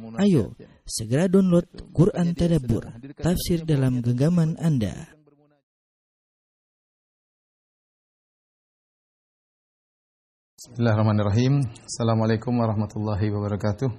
Ayo, 0.00 0.56
segera 0.88 1.28
download 1.28 1.68
Quran 1.92 2.32
Tadabbur, 2.32 2.88
tafsir 3.20 3.68
dalam 3.68 4.00
genggaman 4.00 4.56
Anda. 4.56 5.12
Bismillahirrahmanirrahim. 10.56 11.60
Assalamualaikum 11.84 12.48
warahmatullahi 12.56 13.28
wabarakatuh. 13.28 13.92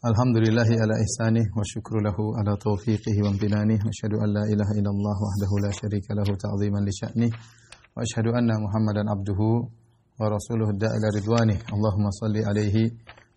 Alhamdulillahi 0.00 0.80
ala 0.80 0.96
ihsanih 0.96 1.44
wa 1.52 1.60
syukru 1.68 2.00
lahu 2.00 2.32
ala 2.40 2.56
taufiqihi 2.56 3.20
wa 3.20 3.36
amtinanih 3.36 3.76
wa 3.84 3.92
asyhadu 3.92 4.16
an 4.16 4.28
la 4.32 4.44
ilaha 4.48 4.72
illallah 4.80 5.16
wahdahu 5.28 5.54
la 5.60 5.70
syarika 5.76 6.16
lahu 6.16 6.32
ta'ziman 6.40 6.82
li 6.88 6.92
sya'nih 6.96 7.30
wa 7.30 8.00
asyhadu 8.00 8.32
anna 8.32 8.56
Muhammadan 8.56 9.12
abduhu 9.12 9.68
wa 10.16 10.24
rasuluhu 10.24 10.72
da'ila 10.72 11.20
ridwanih. 11.20 11.60
Allahumma 11.68 12.08
salli 12.16 12.40
alaihi 12.40 12.92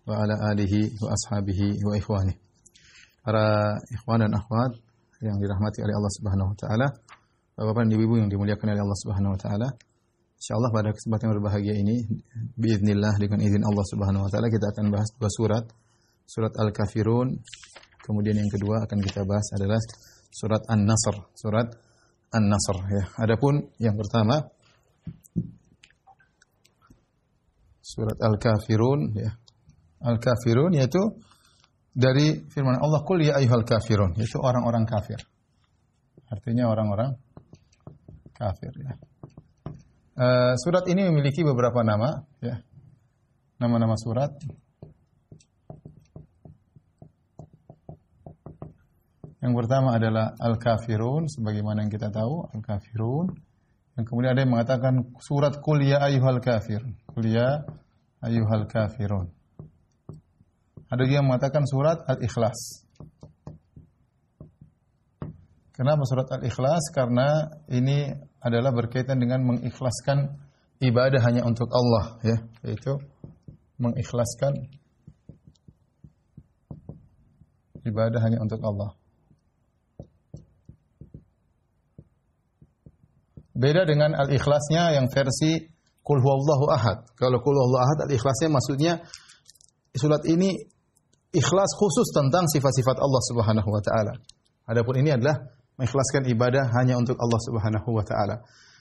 wa 0.06 0.14
ala 0.22 0.34
alihi 0.54 0.94
wa 1.02 1.10
ashabihi 1.10 1.82
wa 1.82 1.92
ikhwanih. 1.98 2.36
Para 3.26 3.74
ikhwan 3.90 4.22
dan 4.22 4.32
akhwat 4.38 4.78
yang 5.20 5.36
dirahmati 5.42 5.82
oleh 5.82 5.94
Allah 5.98 6.12
Subhanahu 6.14 6.48
wa 6.54 6.56
taala, 6.56 6.86
Bapak-bapak 7.56 7.82
dan 7.88 7.92
Ibu 7.98 8.14
yang 8.20 8.30
dimuliakan 8.30 8.66
oleh 8.70 8.82
Allah 8.84 8.98
Subhanahu 9.02 9.34
wa 9.34 9.40
taala, 9.40 9.68
Insyaallah 10.36 10.68
pada 10.68 10.92
kesempatan 10.92 11.24
yang 11.26 11.34
berbahagia 11.40 11.74
ini 11.80 11.96
biiznillah 12.60 13.16
dengan 13.16 13.40
izin 13.40 13.64
Allah 13.64 13.86
Subhanahu 13.88 14.28
wa 14.28 14.30
taala 14.30 14.52
kita 14.52 14.68
akan 14.68 14.92
bahas 14.92 15.08
dua 15.16 15.32
surat. 15.32 15.64
Surat 16.28 16.52
Al-Kafirun. 16.52 17.40
Kemudian 18.04 18.36
yang 18.36 18.50
kedua 18.52 18.84
akan 18.84 18.98
kita 19.00 19.24
bahas 19.24 19.46
adalah 19.56 19.80
surat 20.30 20.62
An-Nasr, 20.68 21.16
surat 21.34 21.66
An-Nasr 22.30 22.76
ya. 22.92 23.04
Adapun 23.16 23.64
yang 23.80 23.96
pertama 23.96 24.44
surat 27.80 28.18
Al-Kafirun 28.20 29.16
ya. 29.16 29.32
Al-Kafirun 30.02 30.76
yaitu 30.76 31.00
dari 31.96 32.44
firman 32.52 32.76
Allah 32.76 33.00
Qul 33.04 33.24
ya 33.24 33.40
ayyuhal 33.40 33.64
kafirun 33.64 34.12
yaitu 34.20 34.36
orang-orang 34.40 34.84
kafir. 34.84 35.20
Artinya 36.28 36.68
orang-orang 36.68 37.16
kafir 38.36 38.72
ya. 38.76 38.92
Uh, 40.16 40.56
surat 40.56 40.88
ini 40.88 41.04
memiliki 41.12 41.44
beberapa 41.44 41.84
nama, 41.84 42.24
ya. 42.40 42.64
Nama-nama 43.60 44.00
surat. 44.00 44.32
Yang 49.44 49.52
pertama 49.60 50.00
adalah 50.00 50.32
Al-Kafirun, 50.40 51.28
sebagaimana 51.28 51.84
yang 51.84 51.92
kita 51.92 52.08
tahu, 52.08 52.48
Al-Kafirun. 52.48 53.28
Yang 54.00 54.04
kemudian 54.08 54.32
ada 54.32 54.40
yang 54.40 54.52
mengatakan 54.56 54.94
surat 55.20 55.60
Qul 55.60 55.84
ya 55.84 56.00
ayyuhal 56.00 56.40
kafir. 56.40 56.80
Qul 57.12 57.32
ya 57.32 57.64
ayyuhal 58.24 58.68
kafirun. 58.68 59.35
Ada 60.86 61.02
juga 61.02 61.18
yang 61.18 61.28
mengatakan 61.28 61.66
surat 61.66 62.06
Al-Ikhlas. 62.06 62.86
Kenapa 65.74 66.02
surat 66.06 66.30
Al-Ikhlas? 66.30 66.94
Karena 66.94 67.50
ini 67.68 68.14
adalah 68.46 68.70
berkaitan 68.70 69.18
dengan 69.18 69.42
mengikhlaskan 69.42 70.38
ibadah 70.80 71.20
hanya 71.24 71.42
untuk 71.42 71.66
Allah 71.72 72.20
ya 72.20 72.36
yaitu 72.68 73.00
mengikhlaskan 73.80 74.70
ibadah 77.82 78.20
hanya 78.20 78.38
untuk 78.44 78.60
Allah 78.60 78.92
beda 83.56 83.88
dengan 83.88 84.12
al-ikhlasnya 84.14 85.00
yang 85.00 85.08
versi 85.08 85.64
kul 86.04 86.20
huwallahu 86.20 86.68
ahad 86.68 87.08
kalau 87.16 87.40
kul 87.40 87.56
huwallahu 87.56 87.82
ahad 87.82 87.98
al-ikhlasnya 88.06 88.52
maksudnya 88.52 88.92
surat 89.96 90.22
ini 90.28 90.60
ikhlas 91.36 91.76
khusus 91.76 92.08
tentang 92.16 92.48
sifat-sifat 92.48 92.96
Allah 92.96 93.22
Subhanahu 93.28 93.68
wa 93.68 93.82
taala 93.84 94.12
adapun 94.66 94.98
ini 94.98 95.14
adalah 95.14 95.56
mengikhlaskan 95.76 96.26
ibadah 96.32 96.72
hanya 96.80 96.96
untuk 96.96 97.16
Allah 97.20 97.40
Subhanahu 97.40 97.88
wa 97.92 98.04
taala. 98.04 98.36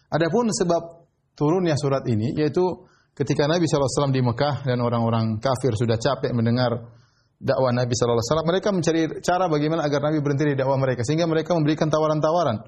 Adapun 0.09 0.47
sebab 0.49 1.05
turunnya 1.35 1.75
surat 1.75 2.07
ini 2.07 2.31
yaitu 2.39 2.63
ketika 3.15 3.47
Nabi 3.51 3.67
SAW 3.67 4.11
di 4.11 4.23
Mekah 4.23 4.63
dan 4.63 4.79
orang-orang 4.79 5.39
kafir 5.43 5.75
sudah 5.75 5.99
capek 5.99 6.31
mendengar 6.31 6.87
dakwah 7.35 7.75
Nabi 7.75 7.91
SAW, 7.91 8.47
mereka 8.47 8.71
mencari 8.71 9.19
cara 9.19 9.51
bagaimana 9.51 9.83
agar 9.83 10.07
Nabi 10.07 10.23
berhenti 10.23 10.55
di 10.55 10.57
dakwah 10.57 10.79
mereka 10.79 11.03
sehingga 11.03 11.27
mereka 11.27 11.51
memberikan 11.53 11.91
tawaran-tawaran. 11.91 12.63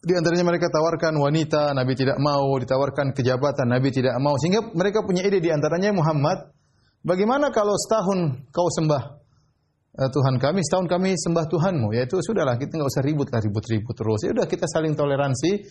Di 0.00 0.16
antaranya 0.16 0.48
mereka 0.48 0.72
tawarkan 0.72 1.12
wanita, 1.20 1.76
Nabi 1.76 1.92
tidak 1.92 2.16
mau, 2.16 2.56
ditawarkan 2.56 3.12
kejabatan, 3.12 3.68
Nabi 3.68 3.92
tidak 3.92 4.16
mau. 4.16 4.32
Sehingga 4.40 4.72
mereka 4.72 5.04
punya 5.04 5.20
ide 5.28 5.44
di 5.44 5.52
antaranya 5.52 5.92
Muhammad, 5.92 6.56
bagaimana 7.04 7.52
kalau 7.52 7.74
setahun 7.76 8.48
kau 8.50 8.68
sembah 8.70 9.20
Tuhan 9.90 10.38
kami, 10.38 10.62
setahun 10.64 10.86
kami 10.86 11.18
sembah 11.18 11.44
Tuhanmu. 11.50 11.92
Yaitu 11.92 12.22
sudahlah, 12.22 12.56
kita 12.56 12.78
nggak 12.78 12.88
usah 12.88 13.04
ribut 13.04 13.28
lah, 13.28 13.42
ribut-ribut 13.42 13.94
terus. 13.98 14.20
Ya 14.24 14.30
udah 14.32 14.46
kita 14.46 14.64
saling 14.70 14.94
toleransi. 14.94 15.66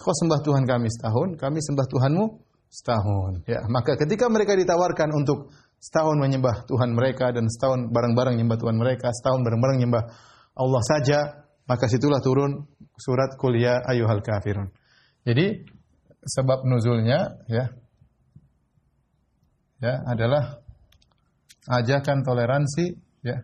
Kau 0.00 0.16
sembah 0.16 0.40
Tuhan 0.40 0.64
kami 0.64 0.88
setahun, 0.88 1.36
kami 1.36 1.60
sembah 1.60 1.86
Tuhanmu 1.90 2.24
setahun. 2.72 3.44
Ya, 3.44 3.66
maka 3.68 4.00
ketika 4.00 4.32
mereka 4.32 4.56
ditawarkan 4.56 5.12
untuk 5.12 5.52
setahun 5.76 6.16
menyembah 6.16 6.64
Tuhan 6.64 6.96
mereka 6.96 7.34
dan 7.36 7.50
setahun 7.50 7.92
bareng-bareng 7.92 8.38
menyembah 8.38 8.56
Tuhan 8.56 8.76
mereka, 8.80 9.12
setahun 9.12 9.44
bareng-bareng 9.44 9.76
menyembah 9.82 10.04
Allah 10.56 10.82
saja, 10.88 11.18
maka 11.68 11.84
situlah 11.90 12.24
turun 12.24 12.64
surat 12.96 13.36
kuliah 13.36 13.84
ayuhal 13.84 14.24
kafirun. 14.24 14.72
Jadi 15.26 15.66
sebab 16.24 16.64
nuzulnya 16.64 17.44
ya 17.48 17.68
ya 19.80 20.04
adalah 20.04 20.60
ajakan 21.68 22.20
toleransi 22.20 23.00
ya 23.24 23.40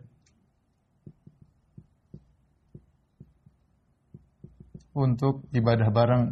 untuk 4.97 5.49
ibadah 5.53 5.89
bareng 5.93 6.25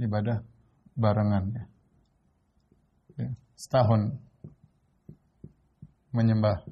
ibadah 0.00 0.44
barengan 0.96 1.44
ya. 1.52 1.64
ya 3.20 3.28
setahun 3.56 4.16
menyembah 6.12 6.64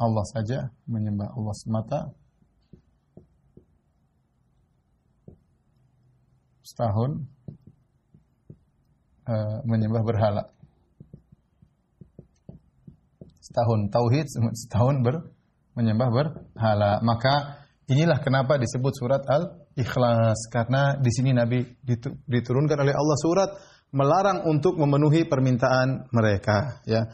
Allah 0.00 0.24
saja 0.30 0.70
menyembah 0.86 1.34
Allah 1.34 1.54
semata 1.58 2.00
setahun 6.64 7.26
uh, 9.30 9.62
menyembah 9.62 10.02
berhala. 10.02 10.42
Setahun 13.38 13.90
tauhid 13.94 14.26
setahun 14.66 15.06
ber 15.06 15.30
menyembah 15.78 16.08
berhala. 16.10 16.98
Maka 17.06 17.62
inilah 17.86 18.18
kenapa 18.18 18.58
disebut 18.58 18.92
surat 18.98 19.22
al-ikhlas. 19.26 20.50
Karena 20.50 20.98
di 20.98 21.10
sini 21.14 21.30
Nabi 21.30 21.62
diturunkan 22.26 22.78
oleh 22.82 22.94
Allah 22.94 23.18
surat 23.22 23.50
melarang 23.90 24.46
untuk 24.46 24.78
memenuhi 24.78 25.26
permintaan 25.26 26.10
mereka 26.14 26.82
ya. 26.86 27.06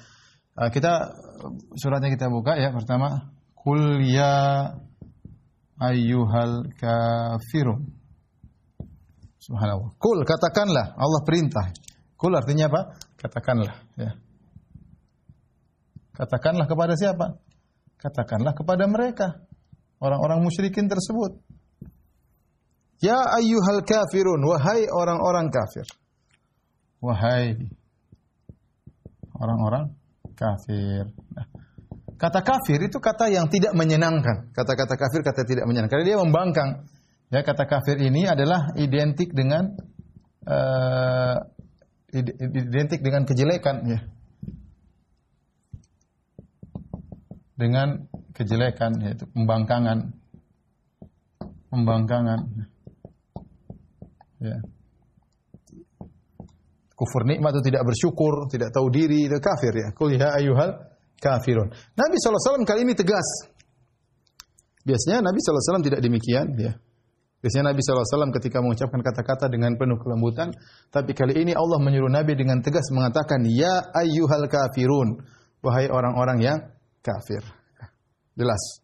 Kita 0.57 1.13
suratnya 1.77 2.09
kita 2.09 2.33
buka 2.33 2.57
ya 2.57 2.73
pertama. 2.73 3.33
Kul 3.53 4.01
ya 4.09 4.73
ayyuhal 5.77 6.73
kafirun. 6.81 7.93
Subhanallah. 9.37 9.95
Kul 10.01 10.25
katakanlah. 10.25 10.97
Allah 10.97 11.21
perintah 11.23 11.71
kul 12.17 12.33
artinya 12.33 12.69
apa 12.73 12.81
katakanlah 13.21 13.77
ya 13.97 14.17
Katakanlah 16.17 16.65
kepada 16.65 16.97
siapa? 16.97 17.37
Katakanlah 18.01 18.57
kepada 18.57 18.89
mereka. 18.89 19.45
Orang-orang 20.01 20.41
musyrikin 20.41 20.89
tersebut. 20.89 21.37
Ya 23.05 23.21
ayyuhal 23.37 23.85
kafirun. 23.85 24.41
Wahai 24.49 24.89
orang-orang 24.89 25.53
kafir. 25.53 25.85
Wahai 27.05 27.61
orang-orang 29.37 29.93
kafir. 30.33 31.13
Nah, 31.37 31.47
kata 32.17 32.41
kafir 32.41 32.81
itu 32.89 32.97
kata 32.97 33.29
yang 33.29 33.53
tidak 33.53 33.77
menyenangkan. 33.77 34.49
Kata-kata 34.57 34.97
kafir 34.97 35.21
kata 35.21 35.45
tidak 35.45 35.69
menyenangkan. 35.69 36.01
Karena 36.01 36.17
dia 36.17 36.19
membangkang. 36.21 36.71
Ya, 37.29 37.45
kata 37.45 37.69
kafir 37.69 38.01
ini 38.01 38.25
adalah 38.25 38.73
identik 38.81 39.37
dengan 39.37 39.77
uh, 40.49 41.37
identik 42.17 43.01
dengan 43.05 43.23
kejelekan 43.29 43.77
ya. 43.85 44.01
dengan 47.57 48.05
kejelekan 48.37 49.01
yaitu 49.01 49.25
pembangkangan. 49.33 50.13
Pembangkangan 51.73 52.41
ya. 54.41 54.57
Kufur 56.97 57.29
nikmat 57.29 57.53
itu 57.61 57.73
tidak 57.73 57.83
bersyukur 57.85 58.49
tidak 58.49 58.73
tahu 58.73 58.89
diri 58.89 59.29
itu 59.29 59.37
kafir 59.41 59.73
ya. 59.73 59.89
Kul 59.93 60.17
ya 60.17 60.37
ayyuhal 60.37 60.73
kafirun. 61.21 61.73
Nabi 61.97 62.17
SAW 62.21 62.65
kali 62.65 62.85
ini 62.85 62.97
tegas. 62.97 63.53
Biasanya 64.87 65.25
Nabi 65.25 65.41
SAW 65.43 65.83
tidak 65.83 66.01
demikian 66.01 66.57
ya 66.61 66.77
Biasanya 67.45 67.71
Nabi 67.71 67.81
SAW 67.85 68.33
ketika 68.41 68.65
mengucapkan 68.65 69.01
kata-kata 69.05 69.53
dengan 69.53 69.77
penuh 69.77 70.01
kelembutan, 70.01 70.57
tapi 70.89 71.13
kali 71.13 71.37
ini 71.37 71.53
Allah 71.53 71.79
menyuruh 71.79 72.09
Nabi 72.09 72.33
dengan 72.33 72.65
tegas 72.65 72.89
mengatakan, 72.91 73.45
Ya 73.45 73.93
ayyuhal 73.93 74.49
kafirun, 74.49 75.21
wahai 75.61 75.93
orang-orang 75.93 76.39
yang 76.41 76.59
kafir. 77.05 77.45
Jelas. 78.35 78.81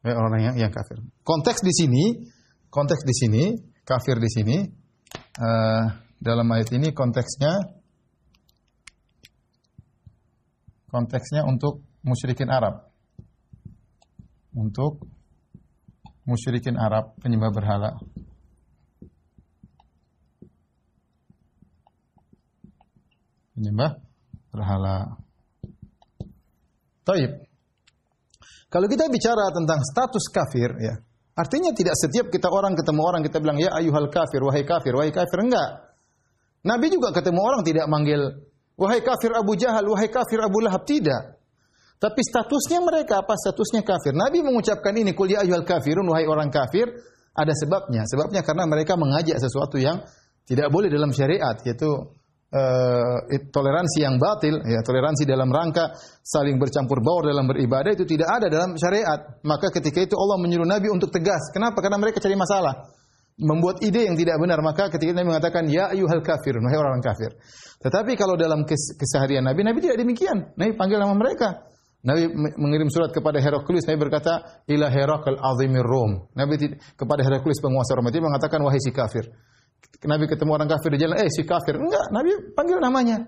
Wahai 0.00 0.16
orang 0.16 0.40
yang, 0.40 0.54
yang 0.66 0.72
kafir. 0.72 1.04
Konteks 1.20 1.60
di 1.60 1.72
sini, 1.76 2.04
konteks 2.72 3.02
di 3.04 3.14
sini, 3.14 3.42
kafir 3.84 4.16
di 4.18 4.30
sini, 4.32 4.56
uh, 5.38 5.84
dalam 6.16 6.48
ayat 6.48 6.72
ini 6.72 6.96
konteksnya, 6.96 7.60
konteksnya 10.88 11.44
untuk 11.44 11.84
musyrikin 12.00 12.48
Arab. 12.48 12.88
Untuk 14.56 15.04
musyrikin 16.26 16.74
Arab 16.74 17.14
penyembah 17.22 17.54
berhala. 17.54 17.90
Penyembah 23.54 23.96
berhala. 24.52 25.16
Taib. 27.06 27.46
Kalau 28.66 28.86
kita 28.90 29.06
bicara 29.08 29.48
tentang 29.54 29.80
status 29.86 30.26
kafir 30.28 30.74
ya, 30.82 30.98
artinya 31.38 31.70
tidak 31.72 31.94
setiap 31.94 32.28
kita 32.28 32.50
orang 32.50 32.74
ketemu 32.74 33.00
orang 33.00 33.22
kita 33.22 33.38
bilang 33.38 33.56
ya 33.62 33.72
ayuhal 33.78 34.10
kafir, 34.10 34.42
wahai 34.42 34.66
kafir, 34.66 34.92
wahai 34.92 35.14
kafir 35.14 35.38
enggak. 35.40 35.94
Nabi 36.66 36.90
juga 36.90 37.14
ketemu 37.14 37.40
orang 37.40 37.62
tidak 37.62 37.86
manggil 37.86 38.42
wahai 38.74 39.00
kafir 39.00 39.30
Abu 39.32 39.54
Jahal, 39.54 39.86
wahai 39.86 40.10
kafir 40.10 40.42
Abu 40.42 40.58
Lahab 40.60 40.82
tidak. 40.82 41.35
Tapi 41.96 42.20
statusnya 42.20 42.84
mereka 42.84 43.24
apa? 43.24 43.32
Statusnya 43.32 43.80
kafir. 43.80 44.12
Nabi 44.12 44.44
mengucapkan 44.44 44.92
ini, 44.92 45.16
kul 45.16 45.32
ya 45.32 45.40
ayyuhal 45.40 45.64
kafirun, 45.64 46.04
wahai 46.12 46.28
orang 46.28 46.52
kafir, 46.52 46.92
ada 47.32 47.52
sebabnya. 47.56 48.04
Sebabnya 48.04 48.44
karena 48.44 48.68
mereka 48.68 49.00
mengajak 49.00 49.40
sesuatu 49.40 49.80
yang 49.80 50.04
tidak 50.44 50.68
boleh 50.68 50.92
dalam 50.92 51.08
syariat, 51.16 51.56
yaitu 51.64 51.88
uh, 52.52 53.16
toleransi 53.48 53.98
yang 54.04 54.20
batil, 54.20 54.60
ya 54.60 54.84
toleransi 54.84 55.24
dalam 55.24 55.48
rangka 55.48 55.96
saling 56.20 56.60
bercampur 56.60 57.00
baur 57.00 57.26
dalam 57.26 57.48
beribadah 57.48 57.96
itu 57.96 58.04
tidak 58.04 58.28
ada 58.28 58.46
dalam 58.52 58.76
syariat. 58.76 59.40
Maka 59.40 59.72
ketika 59.72 60.04
itu 60.04 60.14
Allah 60.20 60.36
menyuruh 60.36 60.68
Nabi 60.68 60.92
untuk 60.92 61.08
tegas. 61.08 61.48
Kenapa? 61.50 61.80
Karena 61.80 61.96
mereka 61.96 62.20
cari 62.20 62.36
masalah. 62.36 62.92
Membuat 63.36 63.84
ide 63.84 64.08
yang 64.08 64.16
tidak 64.16 64.40
benar. 64.40 64.60
Maka 64.64 64.88
ketika 64.88 65.12
Nabi 65.12 65.28
mengatakan, 65.28 65.68
Ya 65.68 65.92
ayuhal 65.92 66.24
kafirun, 66.24 66.64
wahai 66.64 66.80
orang 66.80 67.04
kafir. 67.04 67.36
Tetapi 67.84 68.16
kalau 68.16 68.32
dalam 68.36 68.64
keseharian 68.68 69.44
Nabi, 69.44 69.60
Nabi 69.60 69.84
tidak 69.84 70.00
demikian. 70.00 70.56
Nabi 70.56 70.72
panggil 70.72 70.96
nama 70.96 71.12
mereka. 71.12 71.65
Nabi 72.06 72.30
mengirim 72.54 72.86
surat 72.86 73.10
kepada 73.10 73.42
Heraklius. 73.42 73.82
Nabi 73.90 73.98
berkata, 74.06 74.62
"Ila 74.70 74.86
Herakl 74.86 75.42
azimir 75.42 75.82
Rom." 75.82 76.30
Nabi 76.38 76.78
kepada 76.94 77.26
Heraklius 77.26 77.58
penguasa 77.58 77.98
Rom 77.98 78.06
itu 78.06 78.22
mengatakan, 78.22 78.62
"Wahai 78.62 78.78
si 78.78 78.94
kafir." 78.94 79.26
Nabi 80.06 80.30
ketemu 80.30 80.54
orang 80.54 80.70
kafir 80.70 80.94
di 80.94 81.02
jalan, 81.02 81.18
"Eh, 81.18 81.26
si 81.26 81.42
kafir." 81.42 81.74
Enggak, 81.74 82.14
Nabi 82.14 82.54
panggil 82.54 82.78
namanya. 82.78 83.26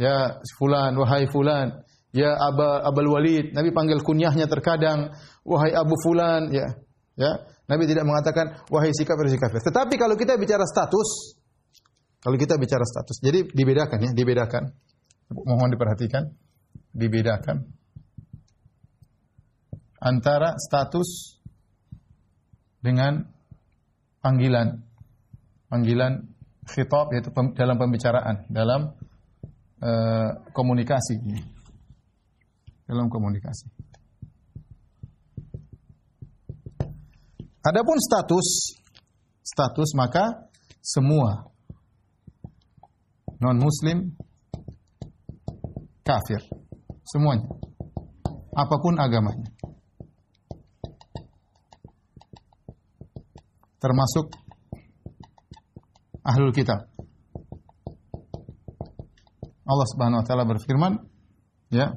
Ya 0.00 0.40
fulan, 0.56 0.96
wahai 0.96 1.28
fulan. 1.28 1.84
Ya 2.16 2.40
Aba 2.40 2.88
Abul 2.88 3.12
Walid. 3.12 3.52
Nabi 3.52 3.68
panggil 3.68 4.00
kunyahnya 4.00 4.48
terkadang, 4.48 5.12
"Wahai 5.44 5.76
Abu 5.76 5.92
fulan." 6.00 6.48
Ya. 6.56 6.72
Ya. 7.20 7.44
Nabi 7.68 7.84
tidak 7.84 8.08
mengatakan, 8.08 8.64
"Wahai 8.72 8.96
si 8.96 9.04
kafir, 9.04 9.28
si 9.28 9.36
kafir." 9.36 9.60
Tetapi 9.60 10.00
kalau 10.00 10.16
kita 10.16 10.40
bicara 10.40 10.64
status, 10.64 11.36
kalau 12.24 12.40
kita 12.40 12.56
bicara 12.56 12.82
status, 12.88 13.20
jadi 13.20 13.44
dibedakan 13.44 14.08
ya, 14.08 14.10
dibedakan. 14.16 14.72
Mohon 15.30 15.76
diperhatikan, 15.76 16.32
dibedakan 16.96 17.79
antara 20.00 20.56
status 20.56 21.36
dengan 22.80 23.28
panggilan. 24.24 24.80
Panggilan 25.70 26.26
khitab 26.66 27.14
yaitu 27.14 27.30
dalam 27.54 27.76
pembicaraan, 27.78 28.48
dalam 28.50 28.96
uh, 29.84 30.30
komunikasi. 30.50 31.20
Dalam 32.88 33.06
komunikasi. 33.06 33.70
Adapun 37.60 38.00
status 38.00 38.80
status 39.44 39.92
maka 39.92 40.48
semua 40.80 41.52
non 43.36 43.60
muslim 43.60 44.16
kafir 46.00 46.40
semuanya 47.04 47.52
apa 48.56 48.76
pun 48.80 48.96
agamanya 48.96 49.48
termasuk 53.80 54.36
ahlul 56.22 56.52
kitab. 56.52 56.86
Allah 59.64 59.86
Subhanahu 59.88 60.20
wa 60.20 60.26
taala 60.26 60.44
berfirman, 60.44 60.92
ya. 61.70 61.94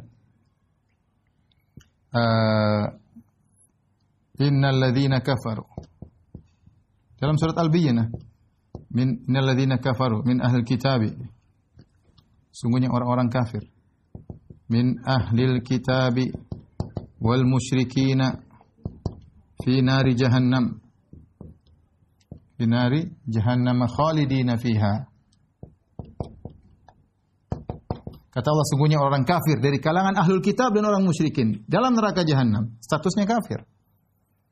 Uh, 2.14 2.86
innal 4.40 4.78
ladzina 4.78 5.20
kafaru. 5.26 5.66
Dalam 7.18 7.36
surat 7.42 7.58
Al-Bayyinah, 7.58 8.08
min 8.94 9.26
innal 9.26 9.54
ladzina 9.54 9.82
kafaru 9.82 10.22
min 10.22 10.38
ahlil 10.40 10.64
kitabi. 10.64 11.10
Sungguhnya 12.54 12.94
orang-orang 12.94 13.34
kafir 13.34 13.66
min 14.70 15.02
ahlil 15.02 15.66
kitabi 15.66 16.30
wal 17.18 17.42
musyrikina 17.42 18.38
fi 19.66 19.82
nari 19.82 20.14
jahannam 20.14 20.83
binari 22.58 23.10
jahannam 23.28 23.88
khalidina 23.88 24.58
fiha. 24.58 25.14
Kata 28.34 28.48
Allah 28.50 28.66
sungguhnya 28.74 28.98
orang 28.98 29.30
kafir 29.30 29.62
dari 29.62 29.78
kalangan 29.78 30.18
ahlul 30.18 30.42
kitab 30.42 30.74
dan 30.74 30.90
orang 30.90 31.06
musyrikin 31.06 31.62
dalam 31.70 31.94
neraka 31.94 32.26
jahanam. 32.26 32.74
Statusnya 32.82 33.30
kafir. 33.30 33.62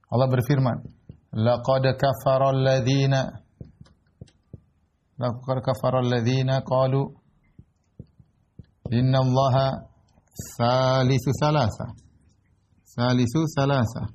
Allah 0.06 0.28
berfirman, 0.30 0.86
"Laqad 1.34 1.98
kafara 1.98 2.54
alladziina 2.54 3.42
laqad 5.18 5.58
kafara 5.66 6.06
alladziina 6.06 6.62
qalu 6.62 7.10
inna 8.94 9.18
Allaha 9.18 9.68
salisu 10.58 11.32
salasa." 11.42 11.98
Salisu 12.86 13.50
salasa. 13.50 14.14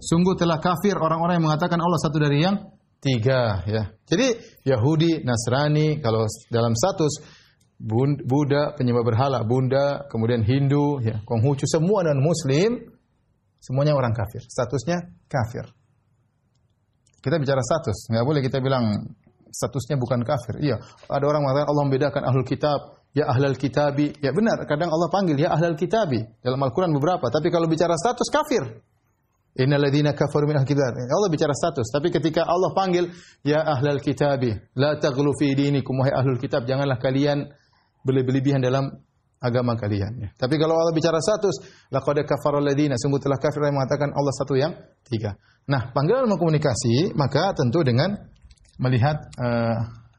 Sungguh 0.00 0.34
telah 0.34 0.58
kafir 0.58 0.96
orang-orang 0.96 1.38
yang 1.38 1.46
mengatakan 1.46 1.78
Allah 1.78 2.00
satu 2.00 2.16
dari 2.16 2.40
yang 2.40 2.56
tiga 3.00 3.64
ya. 3.64 3.92
Jadi 4.04 4.36
Yahudi, 4.64 5.24
Nasrani 5.24 6.00
kalau 6.00 6.28
dalam 6.52 6.76
status 6.76 7.40
Buddha 7.80 8.76
penyembah 8.76 9.00
berhala, 9.00 9.40
Bunda, 9.40 10.04
kemudian 10.12 10.44
Hindu, 10.44 11.00
ya, 11.00 11.24
Konghucu 11.24 11.64
semua 11.64 12.04
non 12.04 12.20
muslim 12.20 12.76
semuanya 13.56 13.96
orang 13.96 14.12
kafir. 14.12 14.44
Statusnya 14.44 15.00
kafir. 15.24 15.64
Kita 17.20 17.36
bicara 17.40 17.60
status, 17.60 18.08
nggak 18.12 18.24
boleh 18.24 18.40
kita 18.44 18.60
bilang 18.60 19.16
statusnya 19.48 19.96
bukan 19.96 20.20
kafir. 20.24 20.60
Iya, 20.60 20.76
ada 21.08 21.24
orang 21.24 21.44
mengatakan 21.44 21.68
Allah 21.68 21.84
membedakan 21.88 22.22
ahlul 22.28 22.48
kitab, 22.48 23.00
ya 23.16 23.28
ahlul 23.32 23.56
kitabi. 23.56 24.12
Ya 24.20 24.32
benar, 24.32 24.64
kadang 24.64 24.92
Allah 24.92 25.08
panggil 25.08 25.36
ya 25.40 25.52
ahlul 25.52 25.76
kitabi 25.76 26.20
dalam 26.44 26.60
Al-Qur'an 26.60 26.92
beberapa, 26.92 27.32
tapi 27.32 27.48
kalau 27.48 27.64
bicara 27.64 27.96
status 27.96 28.28
kafir. 28.28 28.64
Innalladzina 29.58 30.14
kafaru 30.14 30.46
min 30.46 30.62
kitab. 30.62 30.94
Allah 30.94 31.26
bicara 31.26 31.50
status, 31.50 31.90
tapi 31.90 32.14
ketika 32.14 32.46
Allah 32.46 32.70
panggil 32.70 33.10
ya 33.42 33.66
ahlal 33.66 33.98
kitabi, 33.98 34.54
la 34.78 34.94
taghlu 34.94 35.34
fi 35.34 35.58
dinikum 35.58 35.98
wahai 35.98 36.14
ahlul 36.14 36.38
kitab, 36.38 36.70
janganlah 36.70 37.02
kalian 37.02 37.50
berlebihan 38.06 38.62
dalam 38.62 38.94
agama 39.42 39.74
kalian. 39.74 40.12
Ya. 40.20 40.28
Tapi 40.36 40.54
kalau 40.54 40.78
Allah 40.78 40.94
bicara 40.94 41.18
status, 41.18 41.66
laqad 41.90 42.22
kafara 42.28 42.62
alladziina, 42.62 42.94
sungguh 42.94 43.18
telah 43.18 43.40
kafir 43.42 43.66
yang 43.66 43.74
mengatakan 43.74 44.14
Allah 44.14 44.34
satu 44.38 44.54
yang 44.54 44.76
tiga. 45.08 45.34
Nah, 45.66 45.90
panggilan 45.90 46.30
komunikasi 46.30 47.16
maka 47.18 47.50
tentu 47.56 47.82
dengan 47.82 48.20
melihat 48.78 49.18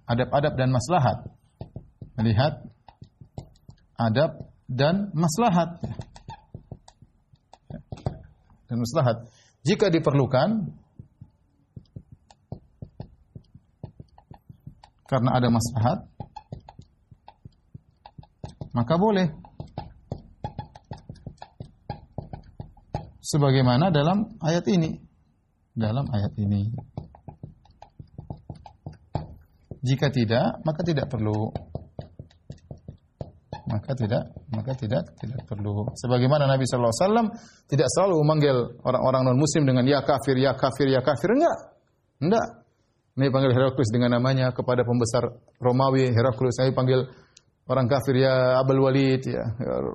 adab-adab 0.09 0.53
uh, 0.53 0.57
dan 0.57 0.69
maslahat. 0.73 1.17
Melihat 2.19 2.53
adab 3.95 4.31
dan 4.67 5.13
maslahat 5.15 5.79
dan 8.71 8.79
maslahat. 8.79 9.27
Jika 9.67 9.91
diperlukan 9.91 10.71
karena 15.11 15.29
ada 15.35 15.51
maslahat 15.51 16.07
maka 18.71 18.95
boleh. 18.95 19.27
Sebagaimana 23.19 23.91
dalam 23.91 24.39
ayat 24.39 24.63
ini. 24.71 24.95
Dalam 25.75 26.07
ayat 26.07 26.31
ini. 26.39 26.71
Jika 29.83 30.07
tidak 30.15 30.63
maka 30.63 30.79
tidak 30.87 31.11
perlu 31.11 31.51
maka 33.71 33.91
tidak 33.95 34.23
maka 34.51 34.71
tidak 34.75 35.03
tidak 35.15 35.41
perlu. 35.47 35.87
Sebagaimana 35.95 36.43
Nabi 36.45 36.67
sallallahu 36.67 36.91
alaihi 36.91 37.03
wasallam 37.07 37.27
tidak 37.71 37.87
selalu 37.95 38.15
memanggil 38.21 38.55
orang-orang 38.83 39.21
non 39.31 39.39
muslim 39.39 39.63
dengan 39.63 39.87
ya 39.87 40.03
kafir 40.03 40.35
ya 40.35 40.51
kafir 40.59 40.91
ya 40.91 40.99
kafir 40.99 41.31
enggak. 41.31 41.57
Enggak. 42.19 42.47
Nabi 43.11 43.29
panggil 43.31 43.51
Heraklius 43.51 43.91
dengan 43.91 44.15
namanya 44.15 44.55
kepada 44.55 44.87
pembesar 44.87 45.23
Romawi 45.59 46.11
Heraklius. 46.15 46.59
Nabi 46.63 46.71
panggil 46.71 46.99
orang 47.67 47.87
kafir 47.87 48.23
ya 48.23 48.59
Abul 48.59 48.83
Walid 48.83 49.23
ya. 49.27 49.43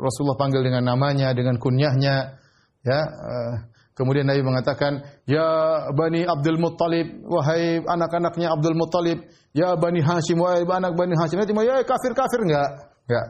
Rasulullah 0.00 0.36
panggil 0.36 0.60
dengan 0.64 0.84
namanya, 0.84 1.32
dengan 1.32 1.56
kunyahnya 1.56 2.36
ya. 2.84 3.00
Uh, 3.08 3.54
kemudian 3.96 4.28
Nabi 4.28 4.44
mengatakan, 4.44 5.00
"Ya 5.24 5.48
Bani 5.96 6.28
Abdul 6.28 6.60
Muttalib, 6.60 7.24
wahai 7.24 7.80
anak-anaknya 7.80 8.52
Abdul 8.52 8.76
Muttalib, 8.76 9.24
ya 9.56 9.74
Bani 9.80 10.04
Hashim, 10.04 10.36
wahai 10.36 10.68
anak 10.68 10.92
Bani 10.92 11.16
Hashim." 11.16 11.40
Nanti 11.40 11.56
ya 11.56 11.80
kafir-kafir 11.88 12.40
enggak? 12.44 12.70
Enggak. 13.08 13.26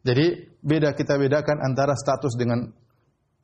Jadi 0.00 0.56
beda 0.64 0.96
kita 0.96 1.20
bedakan 1.20 1.60
antara 1.60 1.92
status 1.92 2.32
dengan 2.36 2.64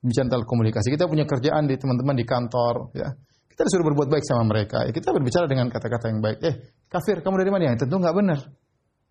bicara 0.01 0.43
komunikasi. 0.45 0.89
Kita 0.89 1.05
punya 1.11 1.29
kerjaan 1.29 1.69
di 1.69 1.77
teman-teman 1.77 2.17
di 2.17 2.25
kantor 2.25 2.97
ya. 2.97 3.09
Kita 3.57 3.65
disuruh 3.65 3.89
berbuat 3.89 4.13
baik 4.13 4.25
sama 4.25 4.45
mereka. 4.45 4.85
Ya, 4.85 4.93
kita 4.93 5.17
berbicara 5.17 5.49
dengan 5.49 5.73
kata-kata 5.73 6.13
yang 6.13 6.21
baik. 6.21 6.39
Eh, 6.45 6.55
kafir, 6.93 7.25
kamu 7.25 7.41
dari 7.41 7.49
mana? 7.49 7.73
Ya, 7.73 7.81
tentu 7.81 7.97
nggak 7.97 8.13
benar. 8.13 8.41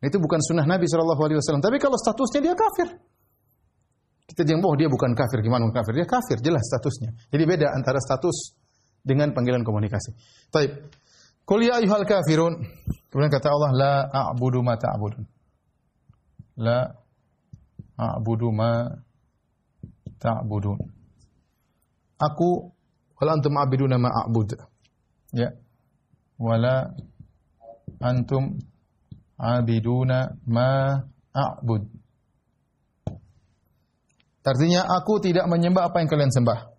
Itu 0.05 0.21
bukan 0.21 0.37
sunnah 0.37 0.69
Nabi 0.69 0.85
Shallallahu 0.85 1.17
Alaihi 1.17 1.41
Wasallam. 1.41 1.65
Tapi 1.65 1.81
kalau 1.81 1.97
statusnya 1.97 2.45
dia 2.45 2.53
kafir, 2.53 2.93
kita 4.29 4.45
bilang, 4.45 4.61
oh 4.69 4.77
dia 4.77 4.85
bukan 4.85 5.17
kafir, 5.17 5.41
gimana 5.41 5.65
kafir? 5.73 5.97
Dia 5.97 6.05
kafir, 6.05 6.37
jelas 6.45 6.61
statusnya. 6.61 7.17
Jadi 7.33 7.43
beda 7.45 7.73
antara 7.73 7.97
status 7.97 8.53
dengan 9.01 9.33
panggilan 9.33 9.65
komunikasi. 9.65 10.13
Taib. 10.53 10.93
Qul 11.41 11.65
ya 11.65 11.81
ayyuhal 11.81 12.05
kafirun. 12.05 12.53
Kemudian 13.09 13.33
kata 13.33 13.49
Allah, 13.49 13.71
la 13.73 13.93
a'budu 14.13 14.61
ma 14.61 14.77
ta'budun. 14.77 15.25
La 16.61 16.85
a'budu 17.95 18.51
ma 18.51 18.87
ta'budun. 20.19 20.79
Aku 22.15 22.71
wala 23.19 23.31
antum 23.35 23.55
abiduna 23.59 23.95
ma 23.99 24.09
a'bud. 24.23 24.55
Ya. 25.35 25.51
Wala 26.39 26.95
antum 27.99 28.59
abiduna 29.39 30.35
ma 30.47 30.99
a'bud. 31.31 31.83
Artinya 34.45 34.85
aku 34.85 35.17
tidak 35.25 35.49
menyembah 35.49 35.89
apa 35.89 36.05
yang 36.05 36.09
kalian 36.11 36.29
sembah. 36.29 36.69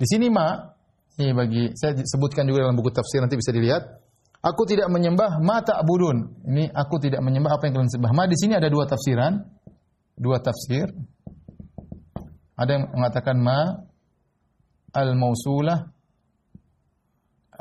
Di 0.00 0.06
sini 0.08 0.32
ma 0.32 0.72
ini 1.20 1.36
bagi 1.36 1.76
saya 1.76 1.92
sebutkan 2.00 2.48
juga 2.48 2.64
dalam 2.64 2.74
buku 2.80 2.88
tafsir 2.88 3.20
nanti 3.20 3.36
bisa 3.36 3.52
dilihat. 3.52 4.00
Aku 4.42 4.66
tidak 4.66 4.90
menyembah 4.90 5.38
ma 5.38 5.62
ta'budun. 5.62 6.48
Ini 6.50 6.74
aku 6.74 6.98
tidak 6.98 7.22
menyembah 7.22 7.60
apa 7.60 7.70
yang 7.70 7.78
kalian 7.78 7.92
sembah. 7.92 8.10
Ma 8.10 8.26
di 8.26 8.34
sini 8.34 8.58
ada 8.58 8.66
dua 8.66 8.90
tafsiran. 8.90 9.38
Dua 10.16 10.38
tafsir. 10.40 10.88
Ada 12.56 12.70
yang 12.78 12.84
mengatakan 12.94 13.36
ma 13.40 13.88
al-mausulah 14.92 15.88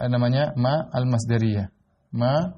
namanya 0.10 0.52
ma 0.58 0.90
al-masdariyah. 0.92 1.68
Ma 2.16 2.52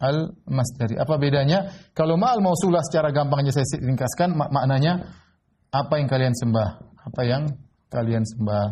al-masdari. 0.00 0.98
Apa 0.98 1.16
bedanya? 1.16 1.70
Kalau 1.96 2.18
ma 2.18 2.34
al-mausulah 2.34 2.82
secara 2.84 3.14
gampangnya 3.14 3.54
saya 3.54 3.80
ringkaskan 3.80 4.34
mak 4.34 4.50
maknanya 4.50 5.08
apa 5.70 5.94
yang 5.98 6.08
kalian 6.10 6.34
sembah? 6.34 6.70
Apa 7.04 7.22
yang 7.24 7.42
kalian 7.88 8.24
sembah? 8.24 8.66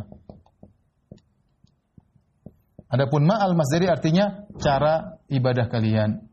Adapun 2.93 3.25
ma 3.25 3.41
al-masdari 3.41 3.89
artinya 3.89 4.45
cara 4.61 5.17
ibadah 5.33 5.67
kalian. 5.73 6.32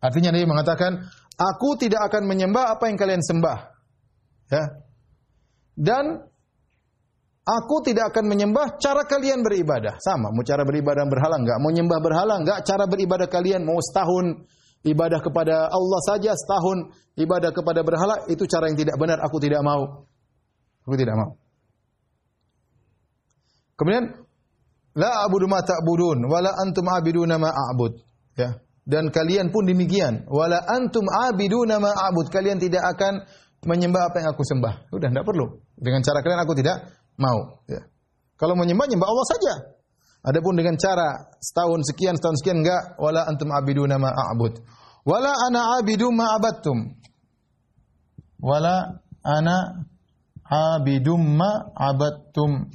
Artinya 0.00 0.32
Nabi 0.32 0.48
mengatakan, 0.48 1.04
aku 1.36 1.76
tidak 1.76 2.08
akan 2.08 2.24
menyembah 2.24 2.76
apa 2.76 2.88
yang 2.88 2.96
kalian 2.96 3.20
sembah. 3.20 3.58
Ya. 4.48 4.64
Dan 5.76 6.24
aku 7.44 7.76
tidak 7.84 8.12
akan 8.12 8.24
menyembah 8.28 8.80
cara 8.80 9.04
kalian 9.04 9.40
beribadah. 9.44 9.96
Sama, 10.00 10.32
mau 10.32 10.44
cara 10.44 10.64
beribadah 10.64 11.04
berhala 11.08 11.36
enggak, 11.40 11.58
mau 11.60 11.72
nyembah 11.72 11.98
berhala 12.00 12.34
enggak, 12.40 12.64
cara 12.64 12.84
beribadah 12.84 13.28
kalian 13.28 13.64
mau 13.64 13.78
setahun 13.80 14.44
ibadah 14.84 15.20
kepada 15.20 15.68
Allah 15.68 16.00
saja 16.08 16.32
setahun 16.32 16.96
ibadah 17.20 17.52
kepada 17.52 17.84
berhala 17.84 18.24
itu 18.32 18.48
cara 18.48 18.72
yang 18.72 18.78
tidak 18.80 18.96
benar, 18.96 19.20
aku 19.20 19.36
tidak 19.36 19.60
mau. 19.60 20.08
Aku 20.88 20.96
tidak 20.96 21.16
mau. 21.16 21.36
Kemudian 23.76 24.04
la 24.96 25.24
abudu 25.24 25.48
ma 25.48 25.64
ta'budun 25.64 26.28
wala 26.28 26.52
antum 26.56 26.84
abiduna 26.88 27.40
ma 27.40 27.48
a'bud. 27.48 27.96
Ya. 28.36 28.60
Dan 28.90 29.14
kalian 29.14 29.54
pun 29.54 29.70
demikian. 29.70 30.26
Wala 30.26 30.66
antum 30.66 31.06
abiduna 31.06 31.78
ma 31.78 31.94
a'bud. 31.94 32.26
Kalian 32.26 32.58
tidak 32.58 32.82
akan 32.98 33.22
menyembah 33.62 34.10
apa 34.10 34.18
yang 34.18 34.34
aku 34.34 34.42
sembah. 34.42 34.90
Udah 34.90 35.14
tidak 35.14 35.22
perlu. 35.22 35.62
Dengan 35.78 36.02
cara 36.02 36.18
kalian 36.26 36.42
aku 36.42 36.58
tidak 36.58 36.90
mau. 37.14 37.62
Ya. 37.70 37.86
Kalau 38.34 38.58
menyembah, 38.58 38.90
nyembah 38.90 39.06
Allah 39.06 39.26
saja. 39.30 39.54
Adapun 40.26 40.58
dengan 40.58 40.74
cara 40.74 41.32
setahun 41.38 41.86
sekian, 41.86 42.18
setahun 42.18 42.42
sekian 42.42 42.66
enggak. 42.66 42.98
Wala 42.98 43.30
antum 43.30 43.54
abiduna 43.54 43.94
ma 43.94 44.10
a'bud. 44.10 44.58
Wala 45.06 45.38
ana 45.38 45.78
abidu 45.78 46.10
ma 46.10 46.34
abattum. 46.34 46.98
Wala 48.42 49.06
ana 49.22 49.86
abidum 50.50 51.38
ma 51.38 51.70
abattum. 51.78 52.74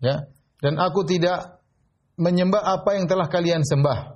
Ya. 0.00 0.24
Dan 0.64 0.80
aku 0.80 1.04
tidak 1.04 1.60
menyembah 2.16 2.64
apa 2.80 2.96
yang 2.96 3.04
telah 3.04 3.28
kalian 3.28 3.60
sembah. 3.60 4.13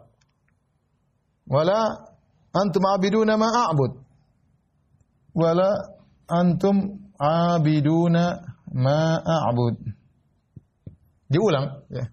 Wala 1.49 1.97
antum 2.53 2.85
abiduna 2.85 3.41
ma 3.41 3.49
a'bud. 3.49 3.93
Wala 5.33 5.69
antum 6.29 7.09
abiduna 7.17 8.37
ma 8.77 9.01
a'bud. 9.17 9.77
Diulang 11.29 11.89
ya. 11.89 12.05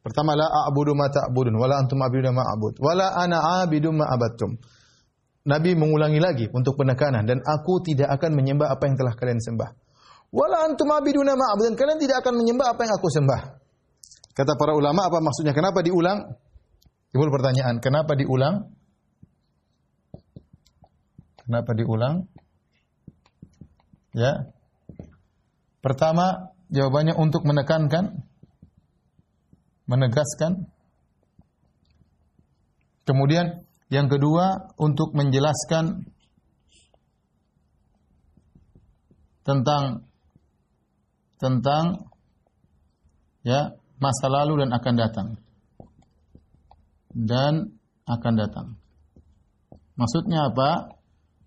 Pertama 0.00 0.32
la 0.32 0.48
a'budu 0.48 0.96
ma 0.96 1.12
ta'budun 1.12 1.60
wala 1.60 1.76
antum 1.76 2.00
abiduna 2.00 2.32
ma 2.32 2.44
a'bud. 2.56 2.80
Wala 2.80 3.12
ana 3.20 3.60
abidu 3.60 3.92
ma 3.92 4.08
abattum. 4.08 4.56
Nabi 5.44 5.76
mengulangi 5.76 6.20
lagi 6.20 6.48
untuk 6.52 6.76
penekanan 6.76 7.24
dan 7.24 7.40
aku 7.44 7.84
tidak 7.84 8.12
akan 8.16 8.32
menyembah 8.36 8.72
apa 8.72 8.88
yang 8.88 8.96
telah 8.96 9.12
kalian 9.16 9.40
sembah. 9.40 9.70
Wala 10.32 10.64
antum 10.68 10.88
abiduna 10.88 11.36
ma 11.36 11.52
a'bud 11.52 11.68
dan 11.68 11.76
kalian 11.76 12.00
tidak 12.00 12.24
akan 12.24 12.32
menyembah 12.40 12.72
apa 12.72 12.80
yang 12.88 12.92
aku 12.96 13.08
sembah. 13.12 13.40
Kata 14.32 14.56
para 14.56 14.72
ulama 14.72 15.04
apa 15.04 15.20
maksudnya? 15.20 15.52
Kenapa 15.52 15.84
diulang? 15.84 16.32
Timbul 17.10 17.30
pertanyaan, 17.34 17.82
kenapa 17.82 18.14
diulang? 18.14 18.70
Kenapa 21.42 21.74
diulang? 21.74 22.30
Ya. 24.14 24.54
Pertama, 25.82 26.54
jawabannya 26.70 27.18
untuk 27.18 27.42
menekankan, 27.42 28.22
menegaskan. 29.90 30.70
Kemudian 33.02 33.66
yang 33.90 34.06
kedua 34.06 34.70
untuk 34.78 35.10
menjelaskan 35.18 36.06
tentang 39.42 40.06
tentang 41.42 42.06
ya 43.42 43.74
masa 43.98 44.26
lalu 44.30 44.62
dan 44.62 44.70
akan 44.70 44.94
datang 44.94 45.28
dan 47.10 47.74
akan 48.06 48.34
datang. 48.38 48.66
Maksudnya 49.98 50.48
apa? 50.48 50.96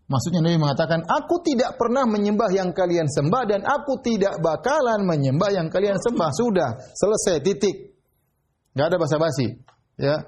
Maksudnya 0.04 0.44
Nabi 0.44 0.60
mengatakan, 0.60 1.02
aku 1.08 1.42
tidak 1.42 1.80
pernah 1.80 2.04
menyembah 2.06 2.52
yang 2.54 2.76
kalian 2.76 3.08
sembah 3.08 3.44
dan 3.50 3.62
aku 3.66 3.98
tidak 4.04 4.38
bakalan 4.44 5.08
menyembah 5.08 5.50
yang 5.50 5.72
kalian 5.72 5.98
sembah. 5.98 6.30
Sudah, 6.36 6.70
selesai, 6.94 7.42
titik. 7.42 7.98
Gak 8.76 8.94
ada 8.94 8.98
basa-basi. 9.00 9.48
Ya. 9.98 10.22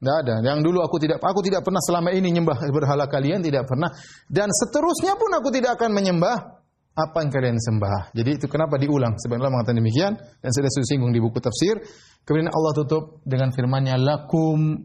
Gak 0.00 0.16
ada. 0.26 0.34
Yang 0.42 0.58
dulu 0.66 0.82
aku 0.82 0.96
tidak 0.98 1.22
aku 1.22 1.44
tidak 1.44 1.62
pernah 1.62 1.78
selama 1.84 2.10
ini 2.16 2.34
menyembah 2.34 2.56
berhala 2.72 3.06
kalian, 3.06 3.44
tidak 3.44 3.68
pernah. 3.68 3.92
Dan 4.26 4.48
seterusnya 4.50 5.14
pun 5.20 5.30
aku 5.32 5.48
tidak 5.54 5.78
akan 5.78 5.94
menyembah 5.94 6.53
apa 6.94 7.26
yang 7.26 7.30
kalian 7.34 7.58
sembah. 7.58 8.14
Jadi 8.14 8.38
itu 8.38 8.46
kenapa 8.46 8.78
diulang? 8.78 9.18
Sebenarnya 9.18 9.50
mengatakan 9.50 9.82
demikian 9.82 10.14
dan 10.14 10.50
sudah 10.54 10.70
singgung 10.86 11.10
di 11.10 11.18
buku 11.18 11.42
tafsir. 11.42 11.82
Kemudian 12.22 12.54
Allah 12.54 12.72
tutup 12.78 13.18
dengan 13.26 13.50
firman-Nya 13.50 13.98
lakum 13.98 14.78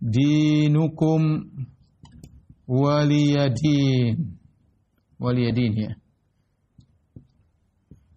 dinukum 0.00 1.44
waliyadin. 2.64 4.16
Waliyadin 5.20 5.72
ya. 5.76 5.92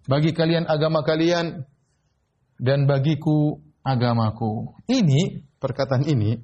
Bagi 0.08 0.32
kalian 0.32 0.64
agama 0.72 1.04
kalian 1.04 1.68
dan 2.56 2.88
bagiku 2.88 3.60
agamaku. 3.84 4.80
Ini 4.88 5.44
perkataan 5.60 6.08
ini 6.08 6.40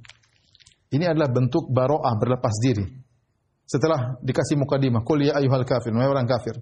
ini 0.93 1.05
adalah 1.09 1.31
bentuk 1.33 1.73
baroah 1.73 2.13
berlepas 2.21 2.53
diri. 2.61 3.02
Setelah 3.73 4.21
dikasih 4.21 4.53
mukadimah, 4.61 5.01
qul 5.01 5.25
ya 5.25 5.33
ayyuhal 5.41 5.65
kafir, 5.65 5.89
wahai 5.97 6.05
orang 6.05 6.29
kafir. 6.29 6.61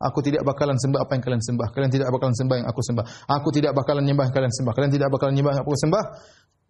Aku 0.00 0.20
tidak 0.20 0.44
bakalan 0.44 0.76
sembah 0.76 1.04
apa 1.04 1.12
yang 1.16 1.24
kalian 1.24 1.40
sembah. 1.44 1.68
Kalian 1.72 1.92
tidak 1.92 2.08
bakalan 2.12 2.32
sembah 2.36 2.56
yang 2.56 2.68
aku 2.68 2.80
sembah. 2.80 3.04
Aku 3.36 3.48
tidak 3.52 3.72
bakalan 3.76 4.04
nyembah 4.04 4.24
yang 4.28 4.34
kalian 4.36 4.52
sembah. 4.52 4.72
Kalian 4.72 4.92
tidak 4.96 5.08
bakalan 5.12 5.32
nyembah 5.36 5.52
yang 5.56 5.62
aku 5.64 5.72
sembah. 5.76 6.04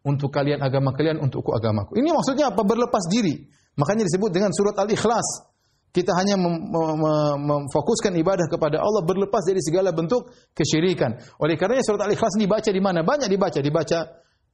Untuk 0.07 0.31
kalian 0.35 0.59
agama 0.63 0.91
kalian, 0.95 1.23
untukku 1.23 1.55
agamaku. 1.55 1.95
Ini 1.99 2.11
maksudnya 2.11 2.51
apa? 2.51 2.63
Berlepas 2.67 3.07
diri. 3.07 3.39
Makanya 3.79 4.03
disebut 4.07 4.31
dengan 4.35 4.51
surat 4.51 4.75
Al-Ikhlas. 4.79 5.47
kita 5.91 6.15
hanya 6.15 6.39
mem- 6.39 6.71
mem- 6.71 7.43
memfokuskan 7.51 8.15
ibadah 8.15 8.47
kepada 8.47 8.79
Allah 8.79 9.03
berlepas 9.03 9.43
dari 9.43 9.59
segala 9.59 9.91
bentuk 9.91 10.31
kesyirikan. 10.55 11.19
Oleh 11.43 11.59
karenanya 11.59 11.83
surat 11.83 12.07
Al-Ikhlas 12.07 12.39
dibaca 12.39 12.71
di 12.71 12.79
mana? 12.83 13.03
Banyak 13.03 13.27
dibaca, 13.27 13.59
dibaca 13.59 13.99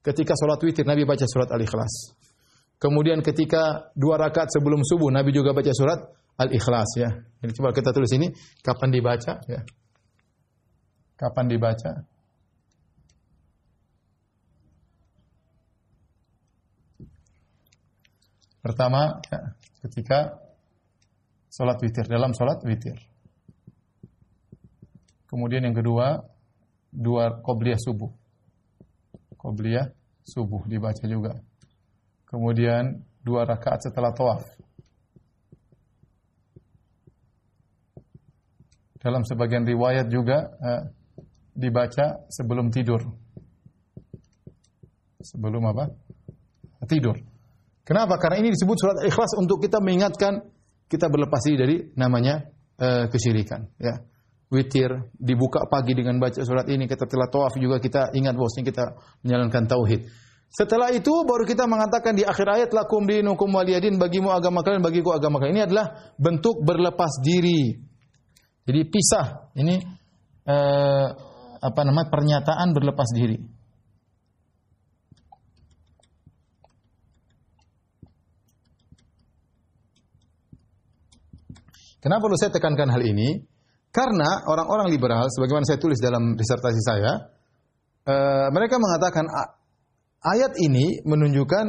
ketika 0.00 0.32
sholat 0.32 0.60
witir 0.64 0.88
Nabi 0.88 1.04
baca 1.04 1.28
surat 1.28 1.52
Al-Ikhlas. 1.52 2.16
Kemudian 2.76 3.24
ketika 3.24 3.88
dua 3.96 4.20
rakaat 4.20 4.52
sebelum 4.52 4.84
subuh 4.84 5.08
Nabi 5.08 5.32
juga 5.32 5.56
baca 5.56 5.72
surat 5.72 6.00
Al-Ikhlas 6.36 6.90
ya. 7.00 7.10
Jadi 7.40 7.52
coba 7.56 7.72
kita 7.72 7.90
tulis 7.96 8.12
ini 8.12 8.28
kapan 8.60 8.92
dibaca 8.92 9.40
ya. 9.48 9.60
Kapan 11.16 11.48
dibaca? 11.48 11.92
Pertama 18.60 19.22
ya, 19.30 19.40
ketika 19.86 20.46
Salat 21.56 21.80
witir 21.80 22.04
dalam 22.04 22.36
salat 22.36 22.60
witir. 22.68 23.00
Kemudian 25.24 25.64
yang 25.64 25.72
kedua, 25.72 26.20
dua 26.92 27.40
qobliyah 27.40 27.80
subuh. 27.80 28.12
Qobliyah 29.40 29.88
subuh 30.20 30.68
dibaca 30.68 31.00
juga. 31.08 31.32
Kemudian 32.36 33.00
dua 33.24 33.48
rakaat 33.48 33.88
setelah 33.88 34.12
tawaf. 34.12 34.44
Dalam 39.00 39.24
sebagian 39.24 39.64
riwayat 39.64 40.12
juga 40.12 40.52
eh, 40.60 40.82
dibaca 41.56 42.28
sebelum 42.28 42.68
tidur. 42.68 43.00
Sebelum 45.24 45.64
apa? 45.64 45.88
Tidur. 46.84 47.16
Kenapa? 47.88 48.20
Karena 48.20 48.44
ini 48.44 48.52
disebut 48.52 48.76
surat 48.76 48.98
ikhlas 49.08 49.32
untuk 49.40 49.64
kita 49.64 49.80
mengingatkan 49.80 50.44
kita 50.92 51.08
berlepas 51.08 51.40
diri 51.40 51.56
dari 51.56 51.76
namanya 51.98 52.46
uh, 52.78 53.10
kesyirikan 53.10 53.66
ya 53.82 53.98
witir 54.54 55.10
dibuka 55.18 55.66
pagi 55.66 55.98
dengan 55.98 56.22
baca 56.22 56.38
surat 56.46 56.70
ini 56.70 56.86
kita 56.86 57.10
telah 57.10 57.26
tawaf 57.26 57.58
juga 57.58 57.82
kita 57.82 58.14
ingat 58.14 58.38
bosnya 58.38 58.62
kita 58.62 58.94
menjalankan 59.26 59.66
tauhid 59.66 60.06
setelah 60.50 60.88
itu 60.94 61.10
baru 61.26 61.44
kita 61.44 61.68
mengatakan 61.68 62.16
di 62.16 62.24
akhir 62.24 62.46
ayat 62.48 62.70
lakum 62.72 63.04
dinukum 63.04 63.50
waliyadin 63.52 64.00
bagimu 64.00 64.32
agama 64.32 64.64
kalian 64.64 64.80
bagiku 64.80 65.12
agama 65.12 65.36
kalian. 65.36 65.54
Ini 65.58 65.64
adalah 65.68 66.14
bentuk 66.16 66.64
berlepas 66.64 67.20
diri. 67.20 67.76
Jadi 68.66 68.80
pisah. 68.88 69.52
Ini 69.52 69.74
uh, 70.48 71.06
apa 71.60 71.80
namanya 71.84 72.08
pernyataan 72.08 72.72
berlepas 72.72 73.10
diri. 73.12 73.38
Kenapa 82.00 82.22
perlu 82.22 82.38
saya 82.38 82.54
tekankan 82.54 82.86
hal 82.94 83.02
ini? 83.02 83.42
Karena 83.90 84.46
orang-orang 84.46 84.92
liberal, 84.94 85.26
sebagaimana 85.26 85.66
saya 85.66 85.80
tulis 85.82 85.98
dalam 85.98 86.38
disertasi 86.38 86.80
saya, 86.84 87.12
uh, 88.06 88.46
mereka 88.54 88.78
mengatakan 88.78 89.26
ayat 90.24 90.52
ini 90.60 91.02
menunjukkan 91.04 91.66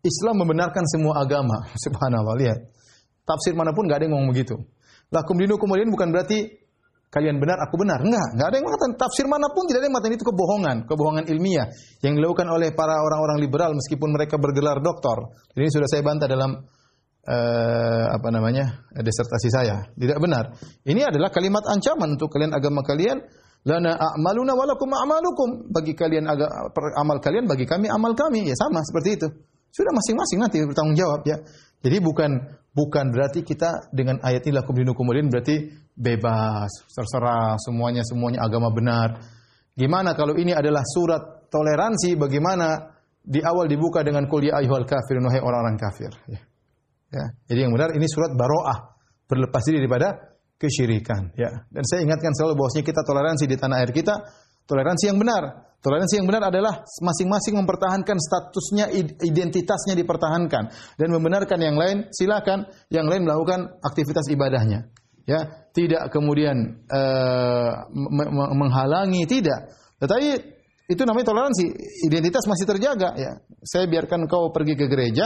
Islam 0.00 0.34
membenarkan 0.44 0.84
semua 0.88 1.20
agama. 1.20 1.68
Subhanallah, 1.84 2.34
lihat. 2.40 2.58
Tafsir 3.24 3.54
mana 3.54 3.70
pun 3.70 3.86
nggak 3.86 4.00
ada 4.00 4.04
yang 4.08 4.14
ngomong 4.16 4.30
begitu. 4.34 4.56
Lakum 5.10 5.38
dinu 5.38 5.58
kemudian 5.58 5.90
bukan 5.90 6.10
berarti 6.10 6.60
kalian 7.10 7.42
benar, 7.42 7.58
aku 7.58 7.74
benar. 7.78 7.98
Enggak, 7.98 8.38
enggak 8.38 8.46
ada 8.46 8.56
yang 8.56 8.66
mengatakan 8.70 8.92
tafsir 8.94 9.26
mana 9.26 9.50
pun 9.50 9.66
tidak 9.66 9.82
ada 9.82 9.86
yang 9.90 9.94
mengatakan 9.98 10.16
itu 10.16 10.26
kebohongan, 10.30 10.76
kebohongan 10.86 11.24
ilmiah 11.26 11.66
yang 12.06 12.14
dilakukan 12.14 12.46
oleh 12.46 12.70
para 12.70 13.02
orang-orang 13.02 13.42
liberal 13.42 13.74
meskipun 13.74 14.14
mereka 14.14 14.38
bergelar 14.38 14.78
doktor. 14.78 15.34
Ini 15.58 15.66
sudah 15.66 15.90
saya 15.90 16.02
bantah 16.06 16.30
dalam 16.30 16.62
uh, 17.26 18.04
apa 18.14 18.28
namanya 18.30 18.86
desertasi 18.94 19.48
saya. 19.50 19.90
Tidak 19.90 20.18
benar. 20.22 20.54
Ini 20.86 21.10
adalah 21.10 21.34
kalimat 21.34 21.66
ancaman 21.66 22.14
untuk 22.14 22.30
kalian 22.30 22.54
agama 22.54 22.86
kalian. 22.86 23.18
Lana 23.68 23.92
a'maluna 23.92 24.56
walakum 24.56 24.88
a'malukum. 24.88 25.68
Bagi 25.68 25.92
kalian 25.92 26.24
agama, 26.24 26.72
amal 26.96 27.20
kalian, 27.20 27.44
bagi 27.44 27.68
kami 27.68 27.92
amal 27.92 28.16
kami. 28.16 28.48
Ya 28.48 28.56
sama 28.56 28.80
seperti 28.80 29.20
itu. 29.20 29.28
Sudah 29.70 29.92
masing-masing 29.94 30.38
nanti 30.40 30.56
bertanggung 30.64 30.96
jawab 30.96 31.22
ya. 31.28 31.36
Jadi 31.80 31.96
bukan 32.02 32.30
bukan 32.74 33.04
berarti 33.12 33.40
kita 33.44 33.90
dengan 33.94 34.20
ayat 34.20 34.44
ini 34.46 34.58
lakum 34.58 34.74
dinukum 34.76 35.06
kemudian 35.06 35.30
berarti 35.30 35.70
bebas, 35.94 36.70
terserah 36.90 37.56
semuanya 37.60 38.02
semuanya 38.04 38.44
agama 38.44 38.72
benar. 38.72 39.20
Gimana 39.76 40.12
kalau 40.18 40.34
ini 40.36 40.52
adalah 40.52 40.82
surat 40.84 41.48
toleransi 41.48 42.18
bagaimana 42.18 42.96
di 43.20 43.40
awal 43.44 43.68
dibuka 43.68 44.00
dengan 44.00 44.24
kuliah 44.26 44.58
ya 44.58 44.64
ayyuhal 44.64 44.88
kafirun 44.88 45.28
wahai 45.28 45.40
orang-orang 45.40 45.76
kafir 45.76 46.12
ya. 46.28 46.40
Ya. 47.10 47.26
Jadi 47.50 47.58
yang 47.66 47.72
benar 47.74 47.90
ini 47.90 48.06
surat 48.06 48.32
baroah, 48.38 48.94
berlepas 49.26 49.62
diri 49.66 49.82
daripada 49.82 50.38
kesyirikan. 50.60 51.32
Ya. 51.40 51.64
Dan 51.72 51.82
saya 51.88 52.04
ingatkan 52.04 52.36
selalu 52.36 52.60
bahwasanya 52.60 52.84
kita 52.84 53.00
toleransi 53.00 53.44
di 53.48 53.56
tanah 53.56 53.80
air 53.80 53.90
kita, 53.96 54.14
toleransi 54.68 55.08
yang 55.08 55.16
benar. 55.16 55.72
Toleransi 55.80 56.20
yang 56.20 56.28
benar 56.28 56.52
adalah 56.52 56.84
masing-masing 56.84 57.56
mempertahankan 57.56 58.20
statusnya, 58.20 58.92
identitasnya 59.24 59.96
dipertahankan 59.96 60.68
dan 61.00 61.08
membenarkan 61.08 61.56
yang 61.56 61.80
lain 61.80 62.04
silakan, 62.12 62.68
yang 62.92 63.08
lain 63.08 63.24
melakukan 63.24 63.80
aktivitas 63.80 64.28
ibadahnya. 64.28 64.92
Ya, 65.24 65.64
tidak 65.72 66.12
kemudian 66.12 66.84
uh, 66.92 67.72
menghalangi, 68.52 69.24
tidak. 69.24 69.72
Tetapi 69.96 70.28
itu 70.92 71.02
namanya 71.08 71.32
toleransi, 71.32 71.64
identitas 72.04 72.44
masih 72.44 72.66
terjaga 72.68 73.16
ya. 73.16 73.40
Saya 73.64 73.88
biarkan 73.88 74.28
kau 74.28 74.52
pergi 74.52 74.76
ke 74.76 74.84
gereja, 74.84 75.24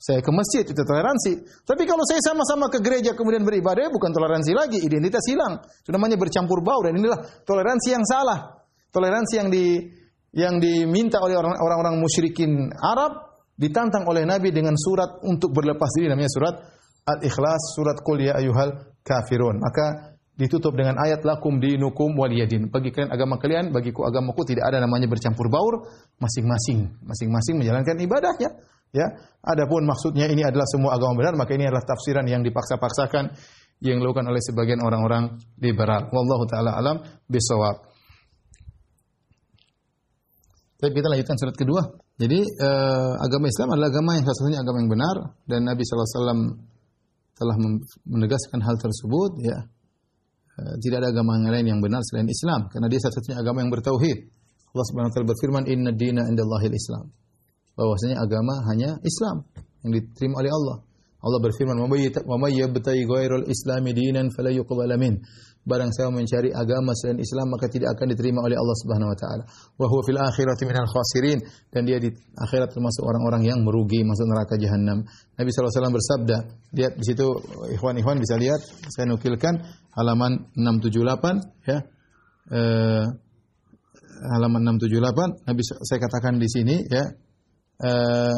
saya 0.00 0.24
ke 0.24 0.32
masjid 0.32 0.64
itu 0.64 0.80
toleransi. 0.80 1.44
Tapi 1.68 1.84
kalau 1.84 2.00
saya 2.08 2.24
sama-sama 2.24 2.72
ke 2.72 2.80
gereja 2.80 3.12
kemudian 3.12 3.44
beribadah 3.44 3.92
bukan 3.92 4.08
toleransi 4.16 4.56
lagi, 4.56 4.80
identitas 4.80 5.20
hilang. 5.28 5.60
Itu 5.60 5.92
namanya 5.92 6.16
bercampur 6.16 6.64
bau 6.64 6.80
dan 6.80 6.96
inilah 6.96 7.44
toleransi 7.44 7.88
yang 7.92 8.04
salah. 8.08 8.64
Toleransi 8.88 9.34
yang 9.36 9.52
di 9.52 9.92
yang 10.32 10.56
diminta 10.56 11.20
oleh 11.20 11.36
orang-orang 11.36 12.00
musyrikin 12.00 12.72
Arab 12.80 13.44
ditantang 13.60 14.08
oleh 14.08 14.24
Nabi 14.24 14.48
dengan 14.56 14.72
surat 14.72 15.20
untuk 15.20 15.52
berlepas 15.52 15.92
diri 15.92 16.08
namanya 16.08 16.32
surat 16.32 16.54
Al-Ikhlas, 17.04 17.76
surat 17.76 18.00
Qul 18.00 18.24
ya 18.24 18.40
ayyuhal 18.40 19.04
kafirun. 19.04 19.60
Maka 19.60 20.16
ditutup 20.40 20.72
dengan 20.72 20.96
ayat 20.96 21.20
lakum 21.28 21.60
dinukum 21.60 22.16
waliyadin. 22.16 22.72
Bagi 22.72 22.88
kalian 22.88 23.12
agama 23.12 23.36
kalian, 23.36 23.68
bagiku 23.68 24.08
agamaku 24.08 24.48
tidak 24.48 24.72
ada 24.72 24.80
namanya 24.80 25.12
bercampur 25.12 25.52
baur, 25.52 25.84
masing-masing 26.16 26.88
masing-masing 27.04 27.60
menjalankan 27.60 28.00
ibadahnya. 28.00 28.48
Ya, 28.90 29.06
adapun 29.46 29.86
maksudnya 29.86 30.26
ini 30.26 30.42
adalah 30.42 30.66
semua 30.66 30.98
agama 30.98 31.14
benar, 31.22 31.38
maka 31.38 31.54
ini 31.54 31.70
adalah 31.70 31.86
tafsiran 31.86 32.26
yang 32.26 32.42
dipaksa-paksakan 32.42 33.30
yang 33.80 34.02
dilakukan 34.02 34.28
oleh 34.28 34.42
sebagian 34.44 34.82
orang-orang 34.84 35.40
liberal. 35.62 36.10
Wallahu 36.12 36.44
taala 36.50 36.76
alam 36.76 37.00
bisawab. 37.30 37.86
Tapi 40.80 40.92
kita 40.96 41.08
lanjutkan 41.12 41.36
surat 41.36 41.56
kedua. 41.56 41.82
Jadi 42.20 42.40
eh, 42.40 43.12
agama 43.20 43.48
Islam 43.48 43.68
adalah 43.76 43.88
agama 43.92 44.10
yang 44.16 44.24
satu-satunya 44.28 44.60
agama 44.60 44.76
yang 44.84 44.90
benar 44.92 45.16
dan 45.48 45.60
Nabi 45.64 45.82
SAW 45.84 46.56
telah 47.36 47.56
menegaskan 48.04 48.60
hal 48.60 48.76
tersebut. 48.76 49.30
Ya, 49.44 49.58
eh, 50.60 50.74
tidak 50.84 51.04
ada 51.04 51.08
agama 51.16 51.40
yang 51.40 51.52
lain 51.52 51.66
yang 51.76 51.80
benar 51.80 52.04
selain 52.04 52.28
Islam 52.28 52.68
karena 52.68 52.88
dia 52.92 53.00
satu-satunya 53.00 53.38
agama 53.40 53.64
yang 53.64 53.72
bertauhid. 53.72 54.18
Allah 54.70 54.86
Subhanahu 54.88 55.10
wa 55.10 55.14
taala 55.16 55.28
berfirman, 55.32 55.62
"Inna 55.68 55.90
dina 55.96 56.22
indallahil 56.28 56.72
Islam." 56.72 57.08
Bahwasanya 57.76 58.20
agama 58.20 58.54
hanya 58.70 58.98
Islam 59.02 59.46
yang 59.84 59.92
diterima 59.96 60.42
oleh 60.42 60.52
Allah. 60.52 60.76
Allah 61.20 61.40
berfirman, 61.44 61.76
"Wa 61.76 62.36
may 62.40 62.52
yabtaghi 62.56 63.04
ghairal 63.04 63.44
islami 63.44 63.92
dinan 63.92 64.32
fala 64.32 64.48
yuqbal 64.48 64.88
min." 64.96 65.20
Barang 65.60 65.92
saya 65.92 66.08
mencari 66.08 66.48
agama 66.56 66.96
selain 66.96 67.20
Islam 67.20 67.52
maka 67.52 67.68
tidak 67.68 67.92
akan 67.92 68.16
diterima 68.16 68.40
oleh 68.40 68.56
Allah 68.56 68.76
Subhanahu 68.80 69.12
wa 69.12 69.18
taala. 69.20 69.44
Wa 69.76 69.86
huwa 69.92 70.00
fil 70.08 70.16
akhirati 70.16 70.64
minal 70.64 70.88
khasirin 70.88 71.36
dan 71.68 71.84
dia 71.84 72.00
di 72.00 72.08
akhirat 72.40 72.72
termasuk 72.72 73.04
orang-orang 73.04 73.44
yang 73.44 73.60
merugi 73.60 74.00
masuk 74.00 74.24
neraka 74.24 74.56
jahanam. 74.56 75.04
Nabi 75.36 75.48
SAW 75.52 75.92
bersabda, 75.92 76.36
lihat 76.72 76.96
di 76.96 77.04
situ 77.04 77.28
ikhwan-ikhwan 77.76 78.16
bisa 78.16 78.40
lihat 78.40 78.56
saya 78.88 79.04
nukilkan 79.12 79.60
halaman 80.00 80.48
678 80.56 81.68
ya. 81.68 81.78
Eh, 82.50 83.04
halaman 84.32 84.64
678 84.64 85.44
Nabi 85.44 85.60
saya 85.60 85.98
katakan 86.00 86.40
di 86.40 86.48
sini 86.48 86.88
ya 86.88 87.04
Uh, 87.80 88.36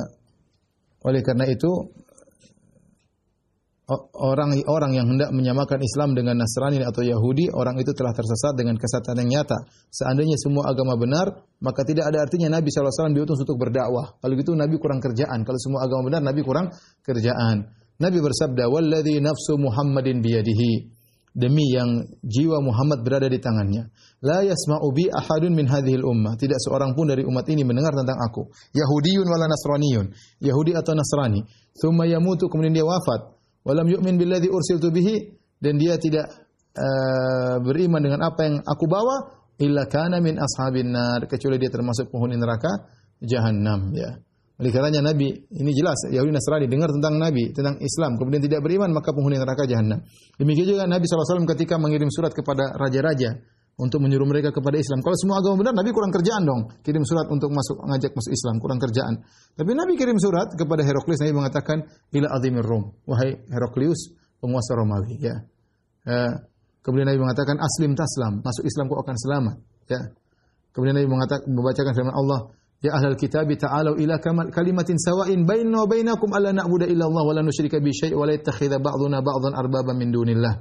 oleh 1.03 1.23
karena 1.27 1.51
itu 1.51 1.71
orang-orang 4.15 4.93
yang 4.95 5.07
hendak 5.11 5.31
menyamakan 5.35 5.83
Islam 5.83 6.15
dengan 6.15 6.39
Nasrani 6.39 6.81
atau 6.81 7.03
Yahudi, 7.03 7.51
orang 7.53 7.77
itu 7.83 7.93
telah 7.93 8.15
tersesat 8.15 8.55
dengan 8.57 8.79
kesatuan 8.79 9.21
yang 9.27 9.43
nyata. 9.43 9.59
Seandainya 9.91 10.39
semua 10.39 10.71
agama 10.71 10.95
benar, 10.97 11.45
maka 11.61 11.83
tidak 11.83 12.09
ada 12.09 12.23
artinya 12.23 12.49
Nabi 12.57 12.71
SAW 12.71 13.13
diutus 13.13 13.43
untuk 13.43 13.59
berdakwah. 13.59 14.17
Kalau 14.23 14.35
gitu 14.39 14.55
Nabi 14.55 14.79
kurang 14.79 15.03
kerjaan. 15.03 15.43
Kalau 15.45 15.59
semua 15.61 15.85
agama 15.85 16.09
benar, 16.09 16.23
Nabi 16.25 16.41
kurang 16.47 16.71
kerjaan. 17.03 17.69
Nabi 18.01 18.19
bersabda, 18.23 18.71
"Walladzi 18.71 19.19
nafsu 19.21 19.59
Muhammadin 19.61 20.25
biyadihi." 20.25 21.02
Demi 21.33 21.65
yang 21.73 22.05
jiwa 22.21 22.61
Muhammad 22.61 23.01
berada 23.01 23.27
di 23.29 23.41
tangannya. 23.41 23.89
La 24.21 24.45
yasma'u 24.45 24.87
bi 24.93 25.09
ahadun 25.09 25.57
min 25.57 25.65
hadhil 25.65 26.05
ummah. 26.05 26.37
Tidak 26.37 26.61
seorang 26.61 26.93
pun 26.93 27.09
dari 27.09 27.25
umat 27.25 27.49
ini 27.49 27.65
mendengar 27.65 27.97
tentang 27.97 28.21
aku. 28.21 28.53
Yahudiyun 28.77 29.27
wala 29.27 29.49
Nasraniyun. 29.49 30.07
Yahudi 30.45 30.77
atau 30.77 30.93
Nasrani. 30.93 31.41
Thumma 31.81 32.05
yamutu 32.05 32.53
kemudian 32.53 32.77
dia 32.77 32.85
wafat. 32.85 33.33
walam 33.65 33.87
yu'min 33.89 34.19
billadzi 34.19 34.51
ursiltu 34.51 34.91
bihi 34.91 35.39
dan 35.63 35.79
dia 35.79 35.95
tidak 35.95 36.27
uh, 36.75 37.63
beriman 37.63 38.03
dengan 38.03 38.21
apa 38.27 38.41
yang 38.43 38.57
aku 38.67 38.91
bawa 38.91 39.39
illa 39.63 39.87
kana 39.87 40.19
min 40.19 40.35
ashabin 40.35 40.91
nar 40.91 41.31
kecuali 41.31 41.63
dia 41.63 41.71
termasuk 41.71 42.11
penghuni 42.11 42.35
neraka 42.35 42.91
jahanam 43.23 43.95
ya. 43.95 44.19
Oleh 44.61 44.69
karenanya 44.69 45.01
Nabi 45.01 45.33
ini 45.33 45.73
jelas 45.73 45.97
Yahudi 46.13 46.33
Nasrani 46.35 46.69
dengar 46.69 46.93
tentang 46.93 47.17
Nabi, 47.17 47.51
tentang 47.57 47.81
Islam, 47.81 48.21
kemudian 48.21 48.45
tidak 48.45 48.61
beriman 48.61 48.93
maka 48.93 49.11
penghuni 49.17 49.41
neraka 49.41 49.65
jahanam. 49.65 50.05
Demikian 50.37 50.77
juga 50.77 50.85
Nabi 50.85 51.09
SAW 51.09 51.49
ketika 51.57 51.81
mengirim 51.81 52.13
surat 52.13 52.37
kepada 52.37 52.77
raja-raja 52.77 53.41
untuk 53.81 54.05
menyuruh 54.05 54.29
mereka 54.29 54.53
kepada 54.53 54.77
Islam. 54.77 55.01
Kalau 55.01 55.17
semua 55.17 55.41
agama 55.41 55.65
benar, 55.65 55.73
Nabi 55.73 55.91
kurang 55.97 56.13
kerjaan 56.13 56.45
dong. 56.45 56.69
Kirim 56.85 57.05
surat 57.09 57.25
untuk 57.33 57.49
masuk 57.49 57.81
ngajak 57.81 58.13
masuk 58.13 58.33
Islam, 58.33 58.55
kurang 58.61 58.79
kerjaan. 58.83 59.15
Tapi 59.57 59.71
Nabi 59.73 59.97
kirim 59.97 60.19
surat 60.21 60.53
kepada 60.53 60.85
Heraklius, 60.85 61.25
Nabi 61.25 61.35
mengatakan, 61.35 61.79
"Ila 62.13 62.29
azimir 62.37 62.67
Rom." 62.67 62.93
Wahai 63.09 63.41
Heraklius, 63.49 64.13
penguasa 64.39 64.77
Romawi, 64.77 65.17
ya. 65.17 65.35
Uh, 66.05 66.33
kemudian 66.85 67.09
Nabi 67.09 67.21
mengatakan, 67.25 67.57
"Aslim 67.57 67.97
taslam." 67.97 68.45
Masuk 68.45 68.69
Islam 68.69 68.93
kau 68.93 69.01
akan 69.01 69.17
selamat, 69.17 69.57
ya. 69.89 70.01
Kemudian 70.77 70.97
Nabi 70.97 71.09
mengatakan 71.09 71.49
membacakan 71.49 71.93
firman 71.97 72.17
Allah, 72.17 72.41
Ya 72.83 72.99
ahlal 72.99 73.15
kitab 73.15 73.47
ta'alu 73.47 74.03
ila 74.03 74.19
kalimatin 74.51 74.99
sawa'in 74.99 75.47
bainana 75.47 75.87
wa 75.87 75.89
bainakum 75.89 76.35
alla 76.35 76.51
na'budu 76.51 76.91
illa 76.91 77.07
Allah 77.07 77.23
wa 77.23 77.35
la 77.39 77.43
nusyrika 77.47 77.79
bi 77.79 77.95
syai' 77.95 78.11
wa 78.11 78.27
la 78.27 78.35
yattakhidha 78.35 78.83
ba'duna 78.83 79.23
ba'dhan 79.23 79.55
arbaba 79.55 79.95
min 79.95 80.11
dunillah. 80.11 80.55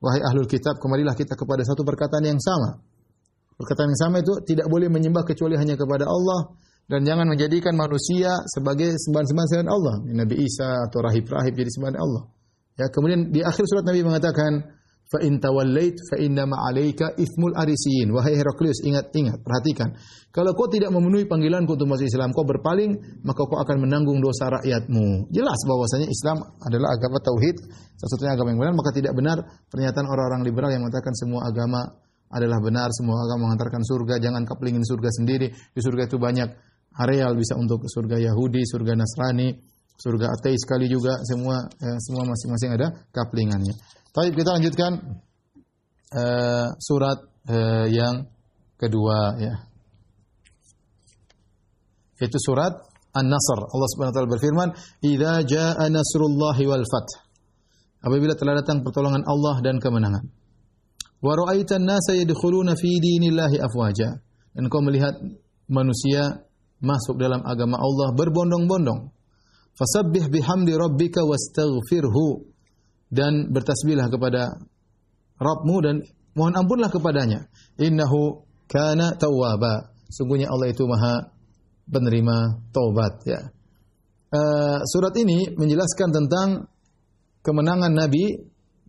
Wahai 0.00 0.24
ahlul 0.24 0.48
kitab, 0.48 0.80
kemarilah 0.80 1.12
kita 1.12 1.36
kepada 1.36 1.60
satu 1.60 1.84
perkataan 1.84 2.24
yang 2.24 2.40
sama. 2.40 2.80
Perkataan 3.56 3.92
yang 3.92 4.00
sama 4.00 4.16
itu 4.24 4.32
tidak 4.48 4.68
boleh 4.68 4.88
menyembah 4.88 5.28
kecuali 5.28 5.60
hanya 5.60 5.76
kepada 5.76 6.08
Allah 6.08 6.56
dan 6.86 7.04
jangan 7.04 7.28
menjadikan 7.28 7.76
manusia 7.76 8.32
sebagai 8.48 8.94
sembahan-sembahan 8.96 9.48
selain 9.48 9.70
Allah. 9.72 9.94
Nabi 10.06 10.40
Isa 10.40 10.88
atau 10.88 11.04
rahib-rahib 11.04 11.52
jadi 11.52 11.70
sembahan 11.72 11.96
Allah. 12.00 12.22
Ya, 12.76 12.86
kemudian 12.92 13.32
di 13.32 13.40
akhir 13.40 13.64
surat 13.64 13.84
Nabi 13.88 14.04
mengatakan, 14.04 14.72
Fa 15.06 15.22
in 15.22 15.38
tawallait 15.38 15.94
fa 16.10 16.18
inna 16.18 16.50
ma'alaika 16.50 17.14
ithmul 17.14 17.54
arisiyin. 17.54 18.10
Wahai 18.10 18.34
Heraklius, 18.34 18.82
ingat-ingat, 18.82 19.38
perhatikan. 19.38 19.94
Kalau 20.34 20.50
kau 20.58 20.66
tidak 20.66 20.90
memenuhi 20.90 21.30
panggilanku 21.30 21.78
untuk 21.78 21.86
masuk 21.86 22.10
Islam, 22.10 22.34
kau 22.34 22.42
berpaling, 22.42 23.22
maka 23.22 23.40
kau 23.46 23.56
akan 23.56 23.86
menanggung 23.86 24.18
dosa 24.18 24.50
rakyatmu. 24.50 25.30
Jelas 25.30 25.58
bahwasanya 25.62 26.10
Islam 26.10 26.42
adalah 26.58 26.98
agama 26.98 27.22
tauhid, 27.22 27.56
satu-satunya 27.96 28.34
agama 28.34 28.52
yang 28.52 28.60
benar, 28.60 28.74
maka 28.74 28.90
tidak 28.92 29.12
benar 29.14 29.38
pernyataan 29.70 30.06
orang-orang 30.10 30.42
liberal 30.42 30.70
yang 30.74 30.82
mengatakan 30.82 31.14
semua 31.14 31.46
agama 31.46 31.80
adalah 32.28 32.58
benar, 32.58 32.90
semua 32.90 33.22
agama 33.22 33.48
mengantarkan 33.48 33.82
surga, 33.86 34.18
jangan 34.18 34.42
kaplingin 34.42 34.82
surga 34.82 35.10
sendiri. 35.14 35.48
Di 35.54 35.80
surga 35.80 36.10
itu 36.10 36.18
banyak 36.18 36.50
areal 36.98 37.32
bisa 37.38 37.54
untuk 37.54 37.86
surga 37.86 38.18
Yahudi, 38.18 38.66
surga 38.66 38.92
Nasrani, 38.98 39.54
surga 39.96 40.34
ateis 40.36 40.60
sekali 40.60 40.90
juga, 40.90 41.16
semua 41.24 41.64
eh, 41.64 41.98
semua 42.02 42.28
masing-masing 42.28 42.70
ada 42.76 42.92
kaplingannya. 43.14 43.74
Baik, 44.16 44.32
kita 44.32 44.56
lanjutkan 44.56 44.92
uh, 46.16 46.72
surat 46.80 47.20
uh, 47.52 47.84
yang 47.84 48.24
kedua 48.80 49.36
ya. 49.36 49.60
Itu 52.16 52.40
surat 52.40 52.72
An-Nasr. 53.12 53.60
Allah 53.60 53.88
Subhanahu 53.92 54.12
wa 54.12 54.16
taala 54.16 54.32
berfirman, 54.32 54.68
"Idza 55.04 55.44
jaa 55.44 55.84
nasrullahi 55.92 56.64
wal 56.64 56.88
fath." 56.88 57.12
Apabila 58.00 58.32
telah 58.32 58.56
datang 58.56 58.80
pertolongan 58.80 59.20
Allah 59.28 59.60
dan 59.60 59.76
kemenangan. 59.84 60.24
Wa 61.20 61.36
ra'aitan 61.36 61.84
nasa 61.84 62.16
yadkhuluna 62.16 62.72
fi 62.72 62.96
dinillahi 62.96 63.60
afwaja. 63.60 64.16
Dan 64.56 64.72
kau 64.72 64.80
melihat 64.80 65.12
manusia 65.68 66.40
masuk 66.80 67.20
dalam 67.20 67.44
agama 67.44 67.76
Allah 67.76 68.16
berbondong-bondong. 68.16 69.12
Fasabbih 69.76 70.32
bihamdi 70.32 70.72
rabbika 70.72 71.20
wastaghfirhu 71.20 72.55
dan 73.10 73.54
bertasbihlah 73.54 74.10
kepada 74.10 74.50
Rabbmu 75.36 75.76
dan 75.84 75.96
mohon 76.34 76.54
ampunlah 76.56 76.90
kepadanya. 76.90 77.46
Innahu 77.78 78.42
kana 78.66 79.14
tawwaba. 79.14 79.94
Sungguhnya 80.10 80.50
Allah 80.50 80.70
itu 80.70 80.86
Maha 80.86 81.36
penerima 81.86 82.66
taubat 82.74 83.14
ya. 83.26 83.40
Uh, 84.26 84.82
surat 84.90 85.14
ini 85.22 85.54
menjelaskan 85.54 86.10
tentang 86.10 86.48
kemenangan 87.46 87.94
Nabi 87.94 88.34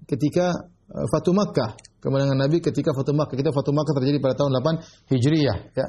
ketika 0.10 0.49
uh, 0.89 1.06
Fatu 1.13 1.32
Makkah. 1.34 1.77
Kemenangan 2.01 2.38
Nabi 2.38 2.58
ketika 2.62 2.93
Fatu 2.93 3.13
Makkah. 3.13 3.38
Kita 3.38 3.53
Fatu 3.53 3.69
Makkah 3.73 3.93
terjadi 4.01 4.17
pada 4.17 4.34
tahun 4.34 4.51
8 4.58 5.13
Hijriyah 5.13 5.58
ya. 5.77 5.88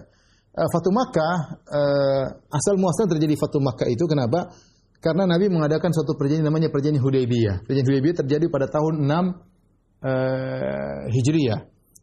Uh, 0.53 0.69
Fatu 0.69 0.91
Makkah 0.93 1.35
uh, 1.64 2.25
asal 2.53 2.77
muasal 2.77 3.09
terjadi 3.09 3.35
Fatu 3.41 3.61
Makkah 3.61 3.88
itu 3.88 4.05
kenapa? 4.05 4.53
Karena 4.99 5.31
Nabi 5.31 5.47
mengadakan 5.47 5.95
suatu 5.95 6.19
perjanjian 6.19 6.51
namanya 6.51 6.75
perjanjian 6.75 6.99
Hudaybiyah. 6.99 7.63
Perjanjian 7.63 7.87
Hudaybiyah 7.87 8.17
terjadi 8.27 8.45
pada 8.51 8.67
tahun 8.67 9.07
6 9.07 9.07
uh, 9.07 9.15
eh, 9.15 11.03
Hijriyah. 11.15 11.61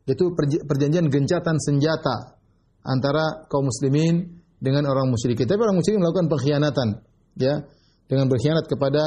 Yaitu 0.07 0.25
perjanjian 0.63 1.11
gencatan 1.11 1.59
senjata 1.59 2.39
antara 2.87 3.49
kaum 3.51 3.67
muslimin 3.67 4.39
dengan 4.61 4.87
orang 4.87 5.11
musyrik. 5.11 5.43
Tapi 5.43 5.59
orang 5.59 5.75
musyrik 5.75 5.99
melakukan 5.99 6.29
pengkhianatan, 6.31 6.87
ya, 7.35 7.65
dengan 8.05 8.29
berkhianat 8.29 8.69
kepada 8.69 9.03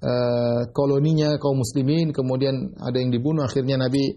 uh, 0.00 0.60
koloninya 0.70 1.36
kaum 1.42 1.60
muslimin, 1.60 2.14
kemudian 2.14 2.78
ada 2.78 2.96
yang 2.96 3.10
dibunuh, 3.10 3.44
akhirnya 3.44 3.76
Nabi 3.76 4.16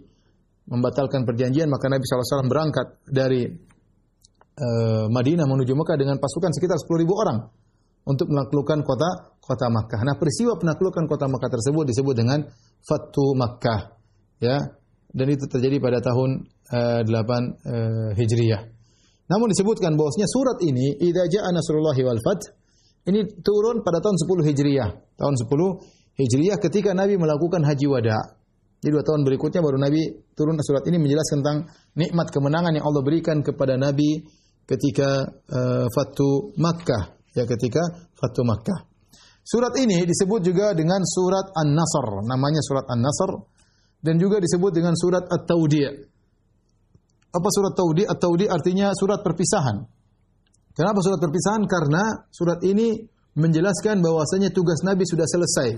membatalkan 0.69 1.27
perjanjian, 1.27 1.67
maka 1.67 1.91
Nabi 1.91 2.05
SAW 2.05 2.47
berangkat 2.47 3.03
dari 3.09 3.49
uh, 3.49 5.05
Madinah 5.11 5.49
menuju 5.49 5.73
Mekah 5.75 5.97
dengan 5.97 6.21
pasukan 6.21 6.53
sekitar 6.55 6.77
10.000 6.77 7.09
orang 7.09 7.62
untuk 8.03 8.27
menaklukkan 8.31 8.83
kota 8.83 9.33
kota 9.43 9.67
Makkah. 9.67 10.01
Nah, 10.07 10.15
peristiwa 10.15 10.55
penaklukan 10.55 11.03
kota 11.07 11.27
Makkah 11.27 11.51
tersebut 11.51 11.83
disebut 11.91 12.15
dengan 12.15 12.39
Fatu 12.83 13.35
Makkah. 13.35 13.99
Ya. 14.39 14.59
Dan 15.13 15.27
itu 15.29 15.45
terjadi 15.45 15.77
pada 15.77 16.01
tahun 16.01 16.47
uh, 16.73 17.01
8 17.05 17.05
uh, 17.05 18.11
Hijriyah. 18.17 18.61
Namun 19.29 19.47
disebutkan 19.53 19.93
bahwasanya 19.93 20.27
surat 20.27 20.57
ini 20.65 20.99
idza 20.99 21.29
jaa 21.29 21.49
nasrullahi 21.53 22.01
wal 22.01 22.19
fath 22.19 22.49
ini 23.07 23.23
turun 23.45 23.85
pada 23.85 24.01
tahun 24.01 24.17
10 24.19 24.49
Hijriyah. 24.51 24.89
Tahun 25.19 25.35
10 25.37 26.17
Hijriyah 26.17 26.57
ketika 26.59 26.91
Nabi 26.97 27.19
melakukan 27.19 27.61
haji 27.61 27.87
wada. 27.87 28.19
Jadi 28.83 28.99
dua 28.99 29.03
tahun 29.07 29.23
berikutnya 29.23 29.63
baru 29.63 29.79
Nabi 29.79 30.11
turun 30.35 30.59
surat 30.59 30.83
ini 30.91 30.99
menjelaskan 30.99 31.39
tentang 31.39 31.71
nikmat 31.95 32.27
kemenangan 32.35 32.75
yang 32.75 32.83
Allah 32.83 32.99
berikan 32.99 33.39
kepada 33.39 33.79
Nabi 33.79 34.27
ketika 34.67 35.23
uh, 35.23 35.87
Fatu 35.87 36.51
Makkah 36.59 37.22
ya 37.33 37.43
ketika 37.49 37.81
Fatu 38.15 38.41
Makkah. 38.45 38.89
Surat 39.43 39.75
ini 39.75 40.07
disebut 40.07 40.39
juga 40.39 40.71
dengan 40.71 41.03
surat 41.03 41.51
An-Nasr, 41.51 42.23
namanya 42.23 42.63
surat 42.63 42.87
An-Nasr 42.87 43.31
dan 43.99 44.15
juga 44.15 44.39
disebut 44.39 44.71
dengan 44.71 44.95
surat 44.95 45.27
At-Taudi'. 45.27 45.91
Apa 47.33 47.49
surat 47.49 47.73
Taudi'? 47.75 48.07
At-Taudi' 48.07 48.47
artinya 48.47 48.93
surat 48.95 49.19
perpisahan. 49.19 49.83
Kenapa 50.73 50.99
surat 51.01 51.19
perpisahan? 51.19 51.63
Karena 51.65 52.03
surat 52.29 52.61
ini 52.61 52.93
menjelaskan 53.33 53.99
bahwasanya 53.99 54.53
tugas 54.53 54.85
Nabi 54.85 55.03
sudah 55.05 55.25
selesai. 55.25 55.69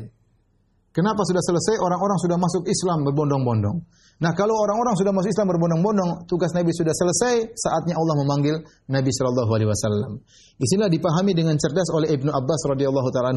Kenapa 0.96 1.28
sudah 1.28 1.44
selesai? 1.44 1.76
Orang-orang 1.84 2.16
sudah 2.24 2.40
masuk 2.40 2.64
Islam 2.72 3.04
berbondong-bondong. 3.04 3.84
Nah, 4.24 4.32
kalau 4.32 4.56
orang-orang 4.64 4.96
sudah 4.96 5.12
masuk 5.12 5.28
Islam 5.28 5.52
berbondong-bondong, 5.52 6.24
tugas 6.24 6.56
Nabi 6.56 6.72
sudah 6.72 6.96
selesai, 6.96 7.52
saatnya 7.52 8.00
Allah 8.00 8.16
memanggil 8.24 8.64
Nabi 8.88 9.12
Shallallahu 9.12 9.52
alaihi 9.52 9.68
wasallam. 9.68 10.24
Di 10.56 10.64
sinilah 10.72 10.88
dipahami 10.88 11.36
dengan 11.36 11.60
cerdas 11.60 11.92
oleh 11.92 12.16
Ibnu 12.16 12.32
Abbas 12.32 12.62
radhiyallahu 12.72 13.12
taala. 13.12 13.36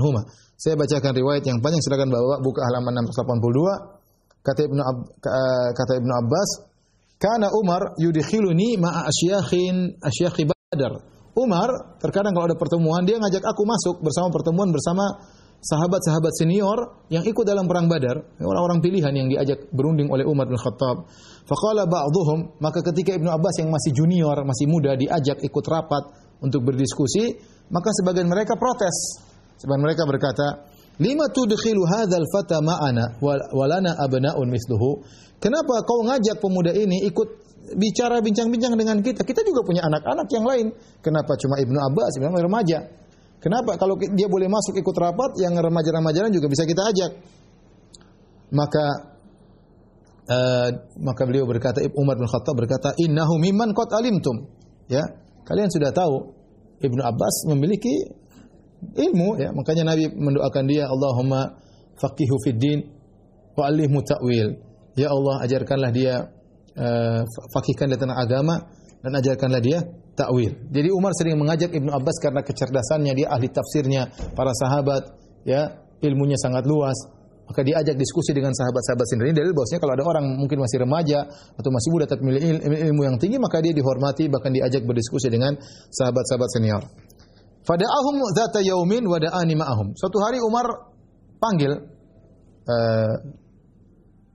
Saya 0.55 0.79
bacakan 0.79 1.11
riwayat 1.19 1.43
yang 1.51 1.59
panjang 1.59 1.83
silakan 1.83 2.15
Bapak 2.15 2.47
buka 2.47 2.63
halaman 2.63 2.95
682. 3.11 3.99
Kata 4.39 4.61
Ibnu 4.63 4.79
Ab, 4.79 4.97
kata 5.75 5.93
Ibnu 5.99 6.13
Abbas, 6.15 6.51
"Kana 7.19 7.51
Umar 7.59 7.99
yudkhiluni 7.99 8.79
ma'a 8.79 9.11
asyakhin 9.11 9.99
asyakhi 9.99 10.47
Badar." 10.47 10.95
Umar 11.35 11.99
terkadang 11.99 12.35
kalau 12.35 12.47
ada 12.47 12.59
pertemuan 12.59 13.03
dia 13.03 13.19
ngajak 13.19 13.43
aku 13.43 13.63
masuk 13.67 14.03
bersama 14.03 14.31
pertemuan 14.31 14.71
bersama 14.71 15.07
sahabat-sahabat 15.59 16.33
senior 16.39 17.03
yang 17.11 17.27
ikut 17.27 17.43
dalam 17.43 17.67
perang 17.67 17.91
Badar, 17.91 18.23
orang-orang 18.39 18.79
pilihan 18.79 19.11
yang 19.11 19.27
diajak 19.27 19.67
berunding 19.75 20.07
oleh 20.07 20.23
Umar 20.23 20.47
bin 20.47 20.55
Khattab. 20.55 21.11
Faqala 21.49 21.89
ba'dhum, 21.91 22.61
maka 22.63 22.85
ketika 22.93 23.19
Ibnu 23.19 23.27
Abbas 23.27 23.59
yang 23.59 23.71
masih 23.73 23.91
junior, 23.97 24.37
masih 24.47 24.71
muda 24.71 24.95
diajak 24.95 25.43
ikut 25.43 25.65
rapat 25.67 26.05
untuk 26.39 26.63
berdiskusi, 26.63 27.35
maka 27.75 27.91
sebagian 27.99 28.31
mereka 28.31 28.55
protes. 28.55 29.27
Sebagian 29.59 29.83
mereka 29.83 30.07
berkata, 30.07 30.71
"Lima 31.03 31.27
tudkhilu 31.27 31.83
hadzal 31.83 32.27
fata 32.31 32.63
ma'ana 32.63 33.19
walana 33.51 33.99
abna'un 33.99 34.47
misluhu?" 34.47 35.03
Kenapa 35.43 35.83
kau 35.87 36.07
ngajak 36.07 36.39
pemuda 36.39 36.71
ini 36.75 37.03
ikut 37.07 37.29
bicara 37.75 38.23
bincang-bincang 38.23 38.75
dengan 38.79 38.99
kita? 39.03 39.23
Kita 39.27 39.43
juga 39.43 39.63
punya 39.67 39.87
anak-anak 39.87 40.27
yang 40.31 40.45
lain. 40.47 40.67
Kenapa 41.03 41.35
cuma 41.39 41.59
Ibnu 41.59 41.79
Abbas, 41.79 42.11
Ibnu 42.19 42.39
remaja? 42.43 42.79
Kenapa? 43.39 43.79
Kalau 43.79 43.95
dia 43.99 44.27
boleh 44.27 44.51
masuk 44.51 44.75
ikut 44.75 44.97
rapat, 44.99 45.39
yang 45.39 45.55
remaja-remaja 45.55 46.27
juga 46.35 46.51
bisa 46.51 46.67
kita 46.67 46.83
ajak. 46.91 47.11
Maka 48.51 48.85
uh, 50.27 50.69
maka 50.99 51.23
beliau 51.23 51.47
berkata, 51.47 51.79
Umar 51.95 52.19
bin 52.19 52.27
Khattab 52.27 52.59
berkata, 52.59 52.99
Innahu 52.99 53.39
mimman 53.39 53.71
qad 53.79 53.95
alimtum. 53.95 54.51
Ya, 54.91 55.05
kalian 55.47 55.71
sudah 55.71 55.95
tahu 55.95 56.35
Ibnu 56.83 57.03
Abbas 57.05 57.47
memiliki 57.53 58.11
ilmu 58.79 59.39
ya, 59.39 59.51
makanya 59.55 59.95
Nabi 59.95 60.11
mendoakan 60.11 60.65
dia 60.67 60.87
Allahumma 60.87 61.59
faqihu 61.99 62.37
fid 62.43 62.59
din 62.59 62.79
wa 63.59 63.71
ta'wil. 63.75 64.49
Ya 64.99 65.15
Allah, 65.15 65.47
ajarkanlah 65.47 65.91
dia 65.95 66.15
uh, 66.75 67.23
fakihkan 67.55 67.91
dia 67.91 67.99
tentang 67.99 68.19
agama 68.19 68.67
dan 69.03 69.13
ajarkanlah 69.15 69.63
dia 69.63 69.79
ta'wil. 70.19 70.75
Jadi 70.75 70.91
Umar 70.91 71.15
sering 71.15 71.39
mengajak 71.39 71.71
Ibnu 71.71 71.95
Abbas 71.95 72.19
karena 72.19 72.43
kecerdasannya, 72.43 73.15
dia 73.15 73.31
ahli 73.31 73.47
tafsirnya, 73.47 74.11
para 74.35 74.51
sahabat, 74.51 75.15
ya, 75.47 75.79
ilmunya 76.03 76.35
sangat 76.35 76.67
luas. 76.67 76.99
Maka 77.49 77.65
diajak 77.65 77.97
diskusi 77.97 78.37
dengan 78.37 78.53
sahabat-sahabat 78.53 79.07
sendiri. 79.09 79.33
Dalil 79.33 79.57
bahwasanya 79.57 79.81
kalau 79.81 79.95
ada 79.97 80.05
orang 80.05 80.25
mungkin 80.37 80.61
masih 80.61 80.85
remaja 80.85 81.25
atau 81.57 81.71
masih 81.73 81.89
muda 81.97 82.05
tapi 82.05 82.21
memiliki 82.21 82.61
ilmu 82.61 83.03
yang 83.09 83.17
tinggi, 83.17 83.41
maka 83.41 83.65
dia 83.65 83.73
dihormati 83.73 84.29
bahkan 84.29 84.53
diajak 84.53 84.85
berdiskusi 84.85 85.33
dengan 85.33 85.57
sahabat-sahabat 85.89 86.49
senior. 86.53 86.83
Fada'ahum 87.65 88.21
dzata 88.37 88.61
yaumin 88.61 89.09
wa 89.09 89.17
da'ani 89.17 89.57
ma'ahum. 89.57 89.97
Suatu 89.97 90.21
hari 90.21 90.45
Umar 90.45 90.93
panggil 91.41 91.73
uh, 92.69 93.15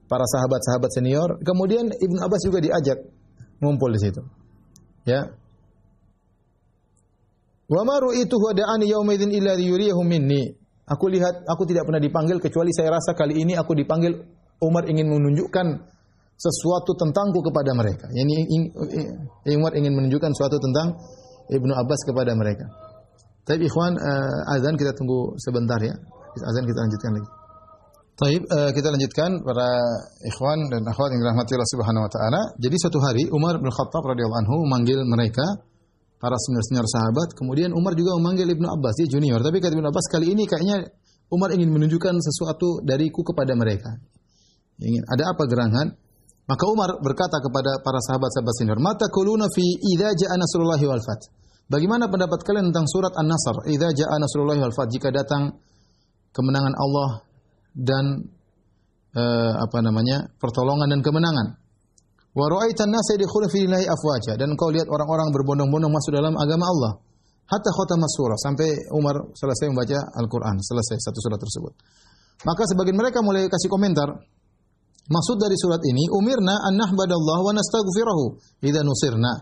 para 0.09 0.25
sahabat-sahabat 0.25 0.89
senior, 0.89 1.37
kemudian 1.45 1.93
Ibnu 1.93 2.17
Abbas 2.17 2.41
juga 2.41 2.65
diajak 2.65 2.97
ngumpul 3.61 3.93
di 3.93 3.99
situ. 4.09 4.21
Ya. 5.05 5.29
Wa 7.69 7.81
ma 7.87 7.95
ru'ituhu 7.99 8.51
da'ani 8.51 8.91
yaumidzin 8.91 9.31
illa 9.31 9.55
yuriyahum 9.55 10.03
minni. 10.07 10.51
Aku 10.83 11.07
lihat 11.07 11.47
aku 11.47 11.63
tidak 11.63 11.87
pernah 11.87 12.03
dipanggil 12.03 12.43
kecuali 12.43 12.75
saya 12.75 12.91
rasa 12.91 13.15
kali 13.15 13.39
ini 13.39 13.55
aku 13.55 13.71
dipanggil 13.71 14.19
Umar 14.59 14.83
ingin 14.91 15.07
menunjukkan 15.07 15.67
sesuatu 16.35 16.91
tentangku 16.99 17.39
kepada 17.39 17.71
mereka. 17.71 18.11
Yani 18.11 18.67
Umar 19.55 19.71
ingin 19.79 19.95
menunjukkan 19.95 20.29
sesuatu 20.35 20.59
tentang 20.59 20.99
Ibnu 21.47 21.71
Abbas 21.71 22.03
kepada 22.03 22.35
mereka. 22.35 22.67
Tapi 23.43 23.67
ikhwan 23.67 23.95
uh, 23.99 24.55
azan 24.55 24.75
kita 24.79 24.95
tunggu 24.95 25.35
sebentar 25.39 25.79
ya. 25.79 25.95
Azan 26.47 26.63
kita 26.63 26.79
lanjutkan 26.79 27.11
lagi. 27.15 27.29
Taib, 28.13 28.41
uh, 28.47 28.71
kita 28.71 28.87
lanjutkan 28.93 29.29
para 29.43 29.67
ikhwan 30.31 30.69
dan 30.71 30.85
akhwat 30.87 31.11
yang 31.11 31.21
dirahmati 31.27 31.51
Allah 31.55 31.71
Subhanahu 31.75 32.03
wa 32.07 32.11
taala. 32.11 32.41
Jadi 32.55 32.75
suatu 32.79 32.99
hari 33.03 33.23
Umar 33.35 33.59
bin 33.59 33.67
Khattab 33.67 34.03
radhiyallahu 34.03 34.41
anhu 34.47 34.55
memanggil 34.63 34.99
mereka 35.03 35.43
para 36.23 36.39
senior-senior 36.39 36.87
sahabat. 36.87 37.35
Kemudian 37.35 37.75
Umar 37.75 37.99
juga 37.99 38.15
memanggil 38.15 38.47
Ibnu 38.47 38.63
Abbas, 38.63 38.95
dia 38.95 39.11
junior. 39.11 39.43
Tapi 39.43 39.59
kata 39.59 39.75
Ibnu 39.75 39.91
Abbas 39.91 40.07
kali 40.07 40.31
ini 40.31 40.47
kayaknya 40.47 40.87
Umar 41.27 41.51
ingin 41.51 41.67
menunjukkan 41.67 42.15
sesuatu 42.23 42.79
dariku 42.79 43.27
kepada 43.27 43.51
mereka. 43.59 43.99
Ingin 44.79 45.03
ada 45.03 45.35
apa 45.35 45.43
gerangan? 45.43 45.87
Maka 46.47 46.63
Umar 46.71 46.95
berkata 47.03 47.43
kepada 47.43 47.83
para 47.83 47.99
sahabat-sahabat 47.99 48.55
senior, 48.55 48.79
"Mata 48.79 49.11
kuluna 49.11 49.51
fi 49.51 49.63
idza 49.63 50.15
ja'a 50.15 50.35
nasrullahi 50.39 50.85
wal 50.87 51.03
fath." 51.03 51.27
Bagaimana 51.67 52.07
pendapat 52.07 52.39
kalian 52.43 52.71
tentang 52.71 52.87
surat 52.87 53.15
An-Nasr? 53.15 53.67
Idza 53.67 53.91
ja'a 53.91 54.15
nasrullahi 54.19 54.59
wal 54.63 54.75
fath, 54.75 54.91
jika 54.91 55.11
datang 55.11 55.55
kemenangan 56.35 56.75
Allah 56.75 57.09
dan 57.75 58.27
uh, 59.15 59.53
apa 59.59 59.77
namanya? 59.79 60.31
pertolongan 60.39 60.87
dan 60.87 60.99
kemenangan. 60.99 61.62
Wa 62.33 62.49
ra'aitan 62.49 62.89
nasa 62.89 63.13
yadkhuluna 63.13 63.49
fi 63.53 63.61
dinillahi 63.61 63.85
afwaja 63.85 64.33
dan 64.41 64.57
kau 64.57 64.73
lihat 64.73 64.89
orang-orang 64.89 65.29
berbondong-bondong 65.29 65.93
masuk 65.93 66.17
dalam 66.17 66.33
agama 66.33 66.65
Allah. 66.65 66.93
Hatta 67.45 67.69
khatama 67.69 68.09
surah 68.09 68.39
sampai 68.41 68.89
Umar 68.97 69.13
selesai 69.37 69.69
membaca 69.69 69.99
Al-Qur'an, 70.17 70.57
selesai 70.57 70.97
satu 70.97 71.19
surat 71.21 71.37
tersebut. 71.37 71.73
Maka 72.41 72.65
sebagian 72.65 72.97
mereka 72.97 73.21
mulai 73.21 73.45
kasih 73.45 73.69
komentar. 73.69 74.09
Maksud 75.03 75.37
dari 75.37 75.53
surat 75.59 75.83
ini, 75.85 76.09
umirna 76.09 76.63
an 76.63 76.73
nahbadallah 76.79 77.37
wa 77.45 77.51
nastaghfirahu 77.53 78.25
idza 78.65 78.81
nusirna. 78.81 79.33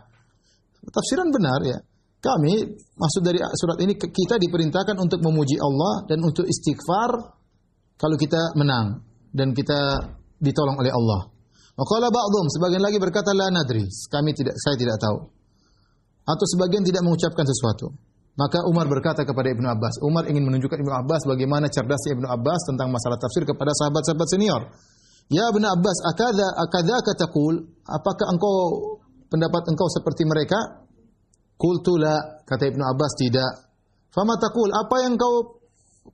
Tafsiran 0.92 1.32
benar 1.32 1.62
ya. 1.64 1.78
Kami 2.22 2.54
maksud 3.02 3.22
dari 3.26 3.42
surat 3.58 3.82
ini 3.82 3.98
kita 3.98 4.38
diperintahkan 4.38 4.94
untuk 5.00 5.26
memuji 5.26 5.58
Allah 5.58 6.06
dan 6.06 6.22
untuk 6.22 6.46
istighfar 6.46 7.18
kalau 7.98 8.14
kita 8.18 8.54
menang 8.54 9.02
dan 9.34 9.56
kita 9.56 10.12
ditolong 10.38 10.78
oleh 10.78 10.94
Allah. 10.94 11.31
Waqala 11.82 12.14
ba'dhum, 12.14 12.46
sebagian 12.54 12.86
lagi 12.86 13.02
berkata 13.02 13.34
la 13.34 13.50
nadri, 13.50 13.82
kami 14.14 14.38
tidak 14.38 14.54
saya 14.62 14.78
tidak 14.78 15.02
tahu. 15.02 15.18
Atau 16.30 16.46
sebagian 16.46 16.86
tidak 16.86 17.02
mengucapkan 17.02 17.42
sesuatu. 17.42 17.90
Maka 18.38 18.62
Umar 18.70 18.86
berkata 18.86 19.26
kepada 19.26 19.50
Ibnu 19.50 19.66
Abbas, 19.66 19.98
Umar 20.06 20.30
ingin 20.30 20.46
menunjukkan 20.46 20.78
Ibnu 20.78 20.94
Abbas 20.94 21.26
bagaimana 21.26 21.74
cerdasnya 21.74 22.22
Ibnu 22.22 22.30
Abbas 22.30 22.70
tentang 22.70 22.94
masalah 22.94 23.18
tafsir 23.18 23.50
kepada 23.50 23.74
sahabat-sahabat 23.74 24.28
senior. 24.30 24.62
Ya 25.34 25.50
Ibnu 25.50 25.66
Abbas, 25.66 25.98
akadha 26.06 26.48
akadzaka 26.70 27.18
taqul? 27.18 27.66
Apakah 27.90 28.30
engkau 28.30 28.56
pendapat 29.26 29.74
engkau 29.74 29.90
seperti 29.90 30.24
mereka? 30.30 30.86
Qultu 31.58 31.98
la, 31.98 32.46
kata 32.46 32.70
Ibnu 32.70 32.84
Abbas 32.86 33.12
tidak. 33.18 33.74
Fama 34.14 34.38
taqul? 34.38 34.70
Apa 34.70 35.02
yang 35.02 35.18
kau 35.18 35.61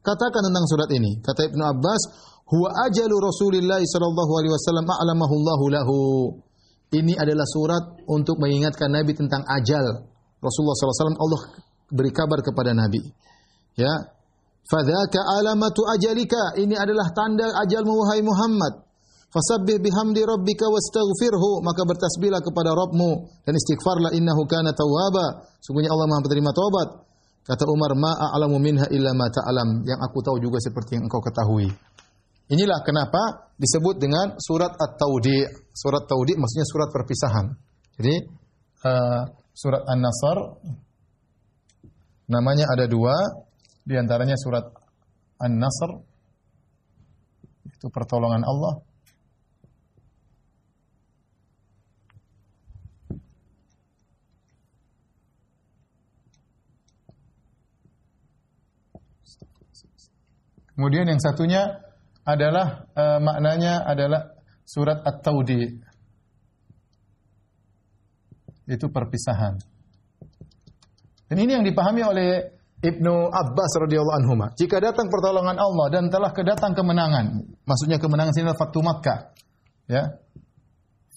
katakan 0.04 0.42
tentang 0.44 0.66
surat 0.68 0.90
ini? 0.92 1.20
Kata 1.24 1.48
Ibnu 1.48 1.64
Abbas, 1.64 2.02
huwa 2.48 2.70
ajalu 2.88 3.16
Rasulillah 3.20 3.82
sallallahu 3.82 4.32
alaihi 4.40 4.54
wasallam 4.54 4.86
a'lamahu 4.88 5.34
Allahu 5.36 5.66
lahu. 5.72 5.98
Ini 6.88 7.20
adalah 7.20 7.44
surat 7.44 7.84
untuk 8.08 8.40
mengingatkan 8.40 8.88
Nabi 8.88 9.12
tentang 9.12 9.44
ajal. 9.44 10.08
Rasulullah 10.40 10.78
SAW 10.80 11.20
Allah 11.20 11.42
beri 11.92 12.16
kabar 12.16 12.40
kepada 12.40 12.72
Nabi. 12.72 13.04
Ya. 13.76 13.92
Fadzaka 14.68 15.20
alamatu 15.40 15.84
ajalika. 15.84 16.56
Ini 16.56 16.76
adalah 16.80 17.12
tanda 17.12 17.52
ajalmu 17.64 17.92
wahai 17.92 18.24
Muhammad. 18.24 18.88
Fasabbih 19.28 19.84
bihamdi 19.84 20.24
rabbika 20.24 20.72
wastaghfirhu. 20.72 21.60
Maka 21.64 21.84
bertasbihlah 21.84 22.40
kepada 22.40 22.72
Rabbmu 22.72 23.44
dan 23.44 23.54
istighfarlah 23.56 24.16
innahu 24.16 24.48
kana 24.48 24.72
tawwaba. 24.72 25.44
Sungguhnya 25.60 25.92
Allah 25.92 26.08
Maha 26.08 26.24
penerima 26.24 26.52
taubat. 26.56 27.07
Kata 27.48 27.64
Umar, 27.72 27.96
"Ma 27.96 28.12
a'lamu 28.12 28.60
minha 28.60 28.92
illa 28.92 29.16
ma 29.16 29.32
ta'lam." 29.32 29.88
Yang 29.88 30.00
aku 30.04 30.20
tahu 30.20 30.38
juga 30.44 30.60
seperti 30.60 31.00
yang 31.00 31.08
engkau 31.08 31.24
ketahui. 31.24 31.72
Inilah 32.52 32.84
kenapa 32.84 33.52
disebut 33.56 33.96
dengan 34.00 34.36
surat 34.40 34.76
At-Taudi. 34.76 35.48
Surat 35.72 36.04
Taudi 36.08 36.36
maksudnya 36.36 36.68
surat 36.68 36.90
perpisahan. 36.92 37.46
Jadi 38.00 38.16
uh, 38.84 39.22
surat 39.56 39.84
An-Nasr 39.88 40.38
namanya 42.28 42.68
ada 42.72 42.88
dua, 42.88 43.16
di 43.84 43.96
antaranya 43.96 44.36
surat 44.36 44.64
An-Nasr 45.40 45.92
itu 47.68 47.88
pertolongan 47.92 48.44
Allah. 48.44 48.87
Kemudian 60.78 61.10
yang 61.10 61.18
satunya 61.18 61.82
adalah 62.22 62.86
uh, 62.94 63.18
maknanya 63.18 63.82
adalah 63.82 64.30
surat 64.62 65.02
At-Taudi. 65.02 65.74
Itu 68.70 68.94
perpisahan. 68.94 69.58
Dan 71.28 71.38
ini 71.42 71.58
yang 71.58 71.66
dipahami 71.66 72.06
oleh 72.06 72.30
Ibnu 72.78 73.14
Abbas 73.34 73.72
radhiyallahu 73.82 74.18
anhu. 74.22 74.34
Jika 74.54 74.78
datang 74.78 75.10
pertolongan 75.10 75.58
Allah 75.58 75.88
dan 75.90 76.14
telah 76.14 76.30
kedatang 76.30 76.78
kemenangan, 76.78 77.42
maksudnya 77.66 77.98
kemenangan 77.98 78.38
sini 78.38 78.46
adalah 78.46 78.62
Fathu 78.62 78.80
Makkah. 78.86 79.20
Ya. 79.90 80.04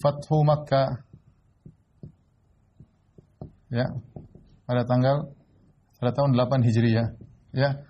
Fathu 0.01 0.40
Makkah. 0.40 1.05
Ya. 3.68 3.92
Pada 4.64 4.88
tanggal 4.88 5.37
pada 6.01 6.16
tahun 6.16 6.33
8 6.33 6.64
Hijriah. 6.64 7.09
Ya. 7.53 7.85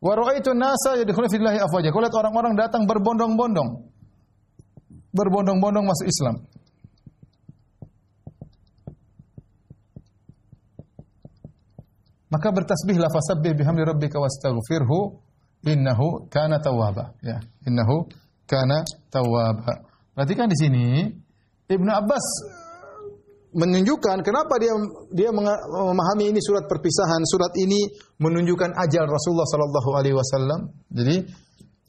Wa 0.00 0.16
ra'aitu 0.16 0.56
nasa 0.56 0.96
yadkhuluna 0.96 1.28
fillahi 1.28 1.58
afwaja. 1.60 1.92
Kau 1.92 2.00
lihat 2.00 2.16
orang-orang 2.16 2.56
datang 2.56 2.88
berbondong-bondong. 2.88 3.84
Berbondong-bondong 5.12 5.84
masuk 5.84 6.08
Islam. 6.08 6.36
Maka 12.30 12.48
bertasbihlah 12.54 13.10
fasabbih 13.10 13.58
bihamdi 13.58 13.82
rabbika 13.82 14.16
wastaghfirhu 14.22 15.18
innahu 15.66 16.30
kana 16.30 16.62
tawwaba. 16.62 17.18
Ya, 17.20 17.42
innahu 17.66 18.06
kana 18.46 18.86
tawwaba. 19.10 19.84
Perhatikan 20.14 20.46
di 20.48 20.56
sini 20.56 20.86
Ibnu 21.66 21.90
Abbas 21.90 22.24
menunjukkan 23.50 24.22
kenapa 24.22 24.54
dia 24.62 24.70
dia 25.10 25.30
memahami 25.34 26.30
ini 26.30 26.40
surat 26.42 26.70
perpisahan. 26.70 27.22
Surat 27.26 27.50
ini 27.58 27.90
menunjukkan 28.22 28.70
ajal 28.78 29.04
Rasulullah 29.10 29.48
sallallahu 29.48 29.90
alaihi 29.98 30.16
wasallam. 30.16 30.70
Jadi 30.90 31.26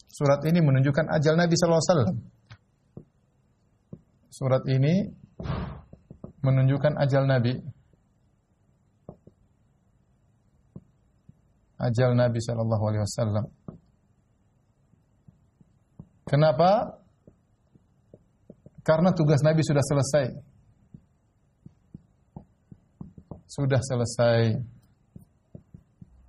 surat 0.10 0.42
ini 0.50 0.60
menunjukkan 0.62 1.06
ajal 1.14 1.34
Nabi 1.38 1.54
sallallahu 1.54 1.82
alaihi 1.82 1.94
wasallam. 1.94 2.18
Surat 4.32 4.64
ini 4.66 4.94
menunjukkan 6.42 6.94
ajal 6.98 7.24
Nabi. 7.30 7.54
Ajal 11.82 12.14
Nabi 12.18 12.40
sallallahu 12.42 12.84
alaihi 12.90 13.04
wasallam. 13.06 13.46
Kenapa? 16.26 16.98
Karena 18.82 19.14
tugas 19.14 19.46
Nabi 19.46 19.62
sudah 19.62 19.86
selesai 19.86 20.51
sudah 23.52 23.84
selesai. 23.84 24.56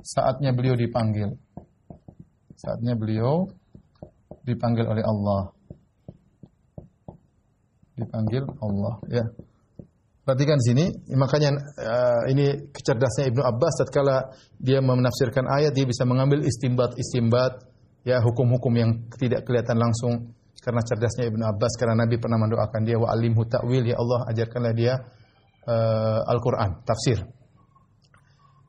Saatnya 0.02 0.50
beliau 0.50 0.74
dipanggil. 0.74 1.30
Saatnya 2.58 2.98
beliau 2.98 3.46
dipanggil 4.42 4.82
oleh 4.82 5.06
Allah. 5.06 5.54
Dipanggil 7.94 8.42
Allah, 8.58 8.94
ya. 9.06 9.24
Perhatikan 10.22 10.58
sini, 10.58 10.90
makanya 11.18 11.50
uh, 11.82 12.22
ini 12.30 12.70
kecerdasnya 12.70 13.30
Ibnu 13.30 13.42
Abbas 13.42 13.82
tatkala 13.82 14.30
dia 14.54 14.78
menafsirkan 14.78 15.46
ayat 15.50 15.74
dia 15.74 15.82
bisa 15.82 16.06
mengambil 16.06 16.46
istimbat-istimbat 16.46 17.62
ya 18.06 18.22
hukum-hukum 18.22 18.70
yang 18.74 18.90
tidak 19.18 19.42
kelihatan 19.42 19.82
langsung 19.82 20.30
karena 20.62 20.78
cerdasnya 20.86 21.26
Ibnu 21.26 21.42
Abbas 21.42 21.74
karena 21.74 22.06
Nabi 22.06 22.22
pernah 22.22 22.38
mendoakan 22.38 22.82
dia 22.86 23.02
wa 23.02 23.10
alimhu 23.10 23.42
ta'wil 23.50 23.82
ya 23.82 23.98
Allah 23.98 24.30
ajarkanlah 24.30 24.74
dia 24.78 24.94
uh, 25.66 26.20
Al-Qur'an, 26.26 26.82
tafsir. 26.86 27.22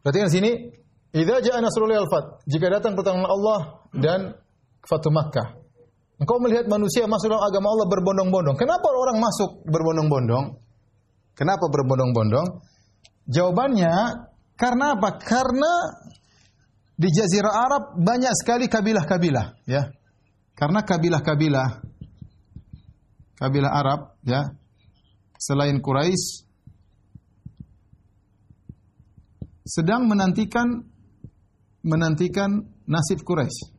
Perhatikan 0.03 0.29
sini, 0.29 0.51
idza 1.15 1.39
ja'a 1.39 1.59
nasrullahi 1.63 1.99
al-fath, 2.01 2.43
jika 2.45 2.67
datang 2.67 2.93
pertolongan 2.97 3.29
Allah 3.29 3.59
dan 3.95 4.19
Fatu 4.83 5.09
Makkah. 5.09 5.63
Engkau 6.19 6.37
melihat 6.43 6.67
manusia 6.67 7.07
masuk 7.07 7.31
dalam 7.31 7.43
agama 7.43 7.73
Allah 7.73 7.87
berbondong-bondong. 7.89 8.55
Kenapa 8.59 8.87
orang 8.91 9.17
masuk 9.17 9.65
berbondong-bondong? 9.65 10.59
Kenapa 11.33 11.65
berbondong-bondong? 11.71 12.47
Jawabannya 13.25 13.93
karena 14.53 14.85
apa? 14.93 15.09
Karena 15.17 15.71
di 16.93 17.09
Jazirah 17.09 17.55
Arab 17.57 17.83
banyak 17.97 18.33
sekali 18.37 18.69
kabilah-kabilah, 18.69 19.65
ya. 19.65 19.89
Karena 20.53 20.85
kabilah-kabilah 20.85 21.69
kabilah 23.33 23.71
Arab, 23.73 23.99
ya, 24.23 24.53
selain 25.41 25.81
Quraisy 25.81 26.52
sedang 29.63 30.07
menantikan 30.07 30.83
menantikan 31.83 32.63
nasib 32.87 33.23
Quraisy. 33.23 33.71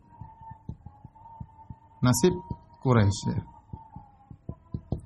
Nasib 2.05 2.35
Quraisy. 2.85 3.21
Ya. 3.33 3.41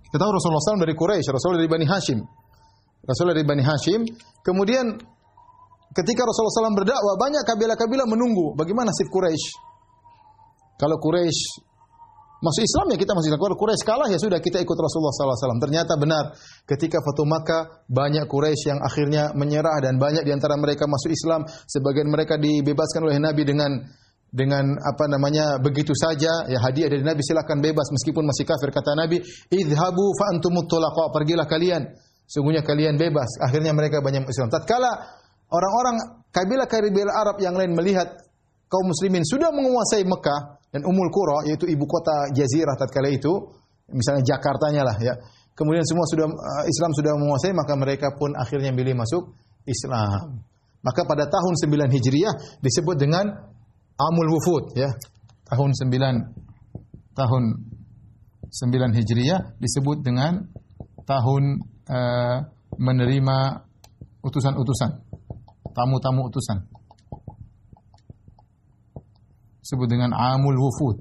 Kita 0.08 0.16
tahu 0.18 0.30
Rasulullah 0.34 0.64
SAW 0.74 0.82
dari 0.82 0.96
Quraisy, 0.96 1.28
Rasulullah 1.30 1.60
dari 1.62 1.70
Bani 1.70 1.86
Hashim. 1.86 2.18
Rasul 3.04 3.32
dari 3.32 3.44
Bani 3.46 3.62
Hashim. 3.62 4.00
Kemudian 4.40 4.84
ketika 5.94 6.22
Rasulullah 6.24 6.72
SAW 6.72 6.78
berdakwah, 6.80 7.14
banyak 7.20 7.44
kabilah-kabilah 7.44 8.08
menunggu 8.08 8.56
bagaimana 8.56 8.90
nasib 8.90 9.08
Quraisy. 9.12 9.48
Kalau 10.80 10.96
Quraisy 10.96 11.67
masuk 12.38 12.62
Islam 12.62 12.86
ya 12.94 12.96
kita 12.98 13.12
masuk 13.14 13.28
Islam. 13.30 13.42
Kalau 13.42 13.56
Quraisy 13.58 13.84
kalah 13.84 14.08
ya 14.10 14.18
sudah 14.18 14.38
kita 14.38 14.62
ikut 14.62 14.76
Rasulullah 14.78 15.14
SAW. 15.14 15.62
Ternyata 15.62 15.98
benar 15.98 16.34
ketika 16.66 17.02
Fatu 17.02 17.24
Makkah 17.26 17.86
banyak 17.90 18.24
Quraisy 18.26 18.64
yang 18.74 18.80
akhirnya 18.82 19.34
menyerah 19.34 19.78
dan 19.82 19.98
banyak 19.98 20.22
di 20.22 20.32
antara 20.32 20.54
mereka 20.58 20.86
masuk 20.86 21.10
Islam. 21.10 21.46
Sebagian 21.46 22.08
mereka 22.10 22.38
dibebaskan 22.38 23.06
oleh 23.06 23.18
Nabi 23.18 23.42
dengan 23.46 23.70
dengan 24.28 24.76
apa 24.84 25.08
namanya 25.08 25.56
begitu 25.56 25.96
saja 25.96 26.44
ya 26.52 26.60
hadiah 26.60 26.92
dari 26.92 27.00
Nabi 27.00 27.24
silakan 27.24 27.64
bebas 27.64 27.88
meskipun 27.88 28.28
masih 28.28 28.44
kafir 28.44 28.68
kata 28.68 28.92
Nabi 28.92 29.24
idhabu 29.48 30.12
fa 30.20 30.36
antumut 30.36 30.68
pergilah 31.16 31.48
kalian 31.48 31.88
Sungguhnya 32.28 32.60
kalian 32.60 33.00
bebas. 33.00 33.40
Akhirnya 33.40 33.72
mereka 33.72 34.04
banyak 34.04 34.28
Islam. 34.28 34.52
Tatkala 34.52 34.92
orang-orang 35.48 36.28
kabilah-kabilah 36.28 37.16
Arab 37.16 37.40
yang 37.40 37.56
lain 37.56 37.72
melihat 37.72 38.20
kaum 38.68 38.84
muslimin 38.84 39.24
sudah 39.24 39.48
menguasai 39.48 40.04
Mekah 40.04 40.57
dan 40.68 40.84
Umul 40.84 41.08
Qura 41.08 41.48
yaitu 41.48 41.64
ibu 41.64 41.84
kota 41.88 42.32
Jazirah 42.36 42.76
tatkala 42.76 43.08
itu, 43.08 43.32
misalnya 43.92 44.22
Jakartanya 44.24 44.82
lah 44.84 44.96
ya. 45.00 45.14
Kemudian 45.56 45.82
semua 45.82 46.06
sudah 46.06 46.26
uh, 46.30 46.64
Islam 46.70 46.90
sudah 46.94 47.12
menguasai 47.18 47.50
maka 47.50 47.74
mereka 47.74 48.14
pun 48.14 48.30
akhirnya 48.38 48.70
pilih 48.70 48.94
masuk 48.94 49.34
Islam. 49.66 50.44
Maka 50.78 51.02
pada 51.02 51.26
tahun 51.26 51.58
9 51.58 51.90
Hijriah 51.90 52.62
disebut 52.62 52.94
dengan 52.94 53.26
Amul 53.98 54.30
Wufud 54.38 54.78
ya. 54.78 54.94
Tahun 55.50 55.70
9 55.74 57.18
tahun 57.18 57.42
9 58.46 58.98
Hijriah 59.02 59.58
disebut 59.58 60.06
dengan 60.06 60.46
tahun 61.02 61.42
uh, 61.90 62.38
menerima 62.78 63.38
utusan-utusan, 64.22 64.90
tamu-tamu 65.74 66.28
utusan. 66.30 66.77
Sebut 69.68 69.84
dengan 69.84 70.16
amul 70.16 70.56
wufud. 70.56 70.96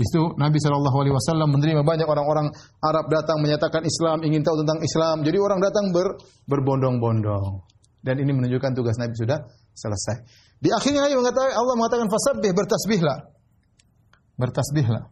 Itu 0.00 0.32
Nabi 0.40 0.56
Wasallam 0.62 1.52
menerima 1.52 1.84
banyak 1.84 2.08
orang-orang 2.08 2.48
Arab 2.80 3.10
datang 3.12 3.42
menyatakan 3.44 3.84
Islam, 3.84 4.24
ingin 4.24 4.40
tahu 4.40 4.64
tentang 4.64 4.80
Islam. 4.80 5.26
Jadi 5.26 5.36
orang 5.36 5.60
datang 5.60 5.92
ber, 5.92 6.16
berbondong-bondong. 6.48 7.66
Dan 8.00 8.16
ini 8.22 8.32
menunjukkan 8.32 8.72
tugas 8.78 8.96
Nabi 8.96 9.12
sudah 9.12 9.44
selesai. 9.74 10.16
Di 10.62 10.72
akhirnya 10.72 11.04
Allah 11.04 11.74
mengatakan 11.76 12.08
fasabbih 12.08 12.54
bertasbihlah. 12.56 13.18
Bertasbihlah. 14.38 15.04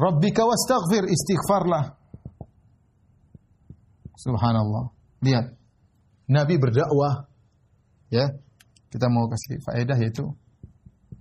Rabbika 0.00 0.42
wastaghfir, 0.48 1.04
istighfarlah. 1.06 1.94
Subhanallah. 4.18 4.90
Lihat. 5.22 5.46
Nabi 6.26 6.54
berdakwah 6.56 7.28
ya. 8.10 8.47
Kita 8.88 9.06
mau 9.12 9.28
kasih 9.28 9.60
faedah 9.60 9.96
yaitu 10.00 10.32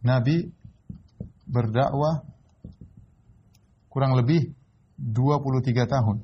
Nabi 0.03 0.47
berdakwah 1.47 2.23
kurang 3.91 4.13
lebih 4.13 4.53
23 4.97 5.88
tahun. 5.89 6.17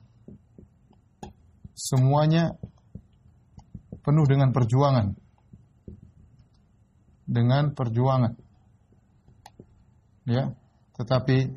Semuanya 1.74 2.54
penuh 4.04 4.26
dengan 4.30 4.54
perjuangan. 4.54 5.16
Dengan 7.24 7.74
perjuangan. 7.74 8.34
Ya, 10.24 10.56
tetapi 10.96 11.50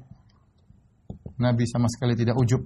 Nabi 1.37 1.65
sama 1.69 1.87
sekali 1.93 2.17
tidak 2.17 2.39
ujub. 2.41 2.65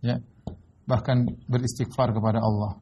Ya, 0.00 0.18
bahkan 1.10 1.26
beristighfar 1.50 2.14
kepada 2.14 2.38
Allah. 2.38 2.78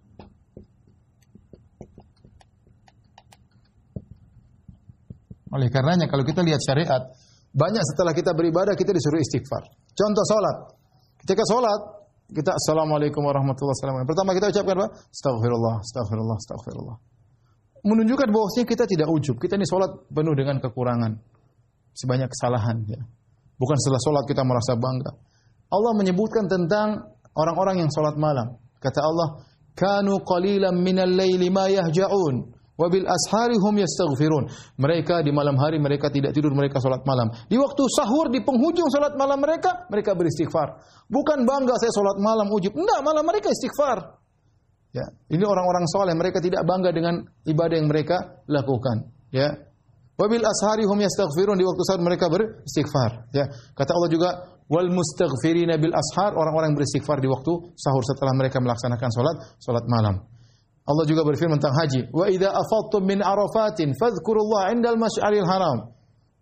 Oleh 5.48 5.72
karenanya 5.72 6.12
kalau 6.12 6.28
kita 6.28 6.44
lihat 6.44 6.60
syariat, 6.60 7.08
banyak 7.56 7.80
setelah 7.80 8.12
kita 8.12 8.36
beribadah 8.36 8.76
kita 8.76 8.92
disuruh 8.92 9.16
istighfar. 9.16 9.64
Contoh 9.96 10.24
salat. 10.28 10.76
Ketika 11.24 11.40
salat, 11.48 11.80
kita 12.28 12.52
assalamualaikum 12.52 13.24
warahmatullahi 13.24 13.72
wabarakatuh. 13.72 14.12
Pertama 14.12 14.30
kita 14.36 14.52
ucapkan 14.52 14.74
apa? 14.76 14.88
Astagfirullah, 15.08 15.74
astagfirullah, 15.80 16.36
astagfirullah 16.36 16.98
menunjukkan 17.78 18.28
bahwasanya 18.28 18.66
kita 18.68 18.84
tidak 18.90 19.08
ujub. 19.08 19.38
Kita 19.38 19.56
ini 19.56 19.64
sholat 19.64 20.10
penuh 20.12 20.34
dengan 20.36 20.60
kekurangan. 20.60 21.14
Sebanyak 21.96 22.28
kesalahan. 22.28 22.84
Ya. 22.84 23.00
Bukan 23.56 23.76
setelah 23.80 24.02
sholat 24.02 24.24
kita 24.26 24.42
merasa 24.44 24.76
bangga. 24.76 25.14
Allah 25.68 25.92
menyebutkan 25.94 26.50
tentang 26.50 27.16
orang-orang 27.38 27.86
yang 27.86 27.90
sholat 27.94 28.18
malam. 28.18 28.58
Kata 28.82 29.00
Allah, 29.02 29.28
Kanu 29.78 30.26
qalilan 30.26 30.74
minal 30.74 31.14
layli 31.14 31.46
ma 31.54 31.70
yahja'un. 31.70 32.58
Wabil 32.78 33.06
ashari 33.06 33.58
hum 33.58 33.74
yastaghfirun. 33.74 34.74
Mereka 34.78 35.26
di 35.26 35.34
malam 35.34 35.58
hari 35.58 35.82
mereka 35.82 36.14
tidak 36.14 36.30
tidur, 36.30 36.54
mereka 36.54 36.78
salat 36.78 37.02
malam. 37.02 37.26
Di 37.50 37.58
waktu 37.58 37.82
sahur 37.90 38.30
di 38.30 38.38
penghujung 38.38 38.86
salat 38.86 39.18
malam 39.18 39.42
mereka, 39.42 39.90
mereka 39.90 40.14
beristighfar. 40.14 40.78
Bukan 41.10 41.42
bangga 41.42 41.74
saya 41.74 41.90
salat 41.90 42.22
malam 42.22 42.46
ujub. 42.46 42.70
Enggak, 42.78 43.02
malam 43.02 43.26
mereka 43.26 43.50
istighfar. 43.50 44.22
Ya, 44.94 45.04
ini 45.28 45.42
orang-orang 45.42 45.84
soleh, 45.90 46.14
mereka 46.14 46.38
tidak 46.38 46.64
bangga 46.64 46.94
dengan 46.94 47.20
ibadah 47.44 47.76
yang 47.76 47.90
mereka 47.90 48.46
lakukan. 48.46 49.10
Ya, 49.34 49.58
wabil 50.14 50.46
ashari 50.46 50.86
hum 50.86 51.02
yastaghfirun 51.02 51.58
di 51.58 51.66
waktu 51.66 51.82
saat 51.82 52.00
mereka 52.00 52.30
beristighfar. 52.30 53.26
Ya, 53.34 53.50
kata 53.74 53.90
Allah 53.90 54.10
juga 54.10 54.30
wal 54.68 54.88
mustaghfirina 54.92 55.80
bil 55.80 55.92
ashar 55.96 56.36
orang-orang 56.36 56.76
beristighfar 56.76 57.18
di 57.24 57.28
waktu 57.28 57.52
sahur 57.74 58.04
setelah 58.04 58.36
mereka 58.36 58.60
melaksanakan 58.60 59.08
salat 59.08 59.36
salat 59.60 59.84
malam. 59.88 60.20
Allah 60.88 61.04
juga 61.04 61.20
berfirman 61.20 61.60
tentang 61.60 61.76
haji, 61.84 62.00
wa 62.12 62.24
idza 62.32 62.48
afadtum 62.48 63.04
min 63.04 63.20
arafatin 63.20 63.92
fadhkurullah 63.92 64.72
'indal 64.72 64.96
masy'aril 64.96 65.44
haram. 65.44 65.92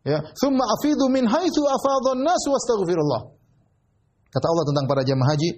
Ya, 0.06 0.22
thumma 0.38 0.62
afidu 0.70 1.10
min 1.10 1.26
haitsu 1.26 1.66
afadha 1.66 2.14
an-nas 2.14 2.42
wastaghfirullah. 2.46 3.34
Kata 4.30 4.46
Allah 4.46 4.64
tentang 4.70 4.86
para 4.86 5.02
jamaah 5.02 5.34
haji, 5.34 5.50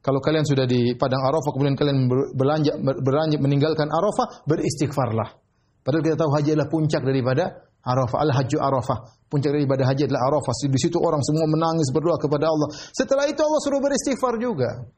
kalau 0.00 0.24
kalian 0.24 0.48
sudah 0.48 0.64
di 0.64 0.96
padang 0.96 1.20
Arafah 1.20 1.52
kemudian 1.52 1.76
kalian 1.76 2.08
beranjak 2.32 2.80
beranjak 2.80 3.40
meninggalkan 3.44 3.92
Arafah, 3.92 4.48
beristighfarlah. 4.48 5.36
Padahal 5.84 6.04
kita 6.04 6.16
tahu 6.16 6.30
haji 6.32 6.48
adalah 6.56 6.68
puncak 6.72 7.02
daripada 7.04 7.44
Arafah, 7.80 8.18
al-hajju 8.24 8.60
Arafah. 8.60 8.98
Puncak 9.30 9.54
daripada 9.54 9.86
haji 9.86 10.10
adalah 10.10 10.26
Arafah. 10.26 10.54
Di 10.66 10.80
situ 10.80 10.98
orang 10.98 11.22
semua 11.22 11.46
menangis 11.46 11.88
berdoa 11.94 12.18
kepada 12.18 12.50
Allah. 12.50 12.68
Setelah 12.92 13.30
itu 13.30 13.40
Allah 13.40 13.60
suruh 13.62 13.80
beristighfar 13.80 14.36
juga. 14.42 14.90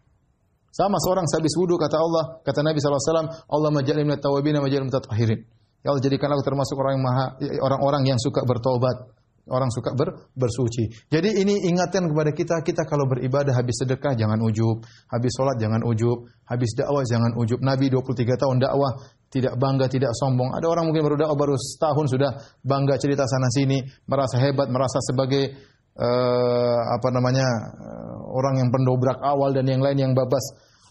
Sama 0.72 0.96
seorang 1.04 1.28
sehabis 1.28 1.52
wudu 1.60 1.76
kata 1.76 2.00
Allah, 2.00 2.40
kata 2.40 2.64
Nabi 2.64 2.80
SAW, 2.80 3.28
Allah 3.28 3.70
majalin 3.70 4.08
minat 4.08 4.24
tawabina 4.24 4.64
majalin 4.64 4.88
minat 4.88 5.04
tahirin. 5.04 5.44
Ya 5.84 5.92
Allah 5.92 6.00
jadikan 6.00 6.32
aku 6.32 6.42
termasuk 6.46 6.80
orang 6.80 6.96
yang 6.96 7.04
maha 7.04 7.26
orang-orang 7.60 8.02
yang 8.08 8.18
suka 8.22 8.40
bertobat 8.46 9.12
orang 9.50 9.70
suka 9.74 9.90
ber, 9.98 10.30
bersuci. 10.38 11.10
Jadi 11.10 11.42
ini 11.42 11.66
ingatkan 11.66 12.06
kepada 12.06 12.30
kita, 12.30 12.62
kita 12.62 12.86
kalau 12.86 13.10
beribadah 13.10 13.50
habis 13.50 13.82
sedekah 13.82 14.14
jangan 14.14 14.38
ujub, 14.38 14.86
habis 15.10 15.32
sholat 15.34 15.58
jangan 15.58 15.82
ujub, 15.82 16.30
habis 16.46 16.70
dakwah 16.78 17.02
jangan 17.02 17.34
ujub. 17.34 17.58
Nabi 17.58 17.90
23 17.90 18.38
tahun 18.38 18.62
dakwah 18.62 19.02
tidak 19.32 19.56
bangga, 19.56 19.88
tidak 19.88 20.12
sombong. 20.12 20.52
Ada 20.52 20.68
orang 20.68 20.92
mungkin 20.92 21.08
baru 21.08 21.16
dakwah 21.16 21.38
baru 21.48 21.54
setahun 21.56 22.12
sudah 22.12 22.30
bangga 22.60 23.00
cerita 23.00 23.24
sana 23.24 23.48
sini, 23.48 23.80
merasa 24.04 24.36
hebat, 24.36 24.68
merasa 24.68 25.00
sebagai 25.00 25.56
uh, 25.96 26.80
apa 26.92 27.08
namanya 27.08 27.48
uh, 27.80 28.36
orang 28.36 28.60
yang 28.60 28.68
pendobrak 28.68 29.16
awal 29.24 29.56
dan 29.56 29.64
yang 29.64 29.80
lain 29.80 29.96
yang 29.96 30.12
babas 30.12 30.44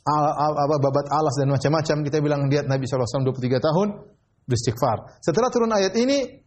al, 0.09 0.25
al, 0.25 0.53
apa 0.57 0.75
babat 0.81 1.05
alas 1.13 1.37
dan 1.37 1.53
macam-macam. 1.53 1.97
Kita 2.01 2.17
bilang 2.17 2.49
lihat 2.49 2.65
Nabi 2.65 2.89
SAW 2.89 3.29
23 3.29 3.61
tahun 3.61 3.87
beristighfar. 4.49 5.21
Setelah 5.21 5.53
turun 5.53 5.69
ayat 5.69 5.93
ini 6.01 6.41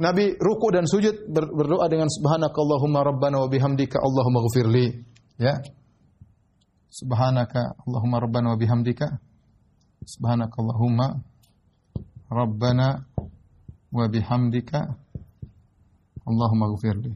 Nabi 0.00 0.38
ruku 0.38 0.72
dan 0.72 0.88
sujud 0.88 1.28
berdoa 1.34 1.84
dengan 1.90 2.08
subhanakallahumma 2.08 3.04
rabbana 3.04 3.44
wa 3.44 3.48
bihamdika 3.50 3.98
Allahumma 4.00 4.46
ghafirli. 4.48 4.86
Ya. 5.36 5.60
Subhanaka 6.88 7.76
Allahumma 7.84 8.22
rabbana 8.22 8.54
wa 8.54 8.58
bihamdika. 8.58 9.29
Subhanakallahumma 10.04 11.20
rabbana 12.30 13.04
wa 13.92 14.04
bihamdika 14.08 14.96
Allahumma 16.26 16.70
ghafirli. 16.74 17.12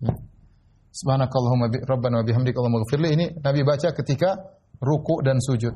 Ya. 0.00 0.14
Subhanakallahumma 0.90 1.70
rabbana 1.84 2.20
wa 2.20 2.24
bihamdika 2.24 2.56
Allahumma 2.58 2.84
ghafirli 2.84 3.08
ini 3.12 3.26
Nabi 3.40 3.60
baca 3.62 3.92
ketika 3.92 4.56
ruku 4.80 5.22
dan 5.22 5.40
sujud 5.40 5.74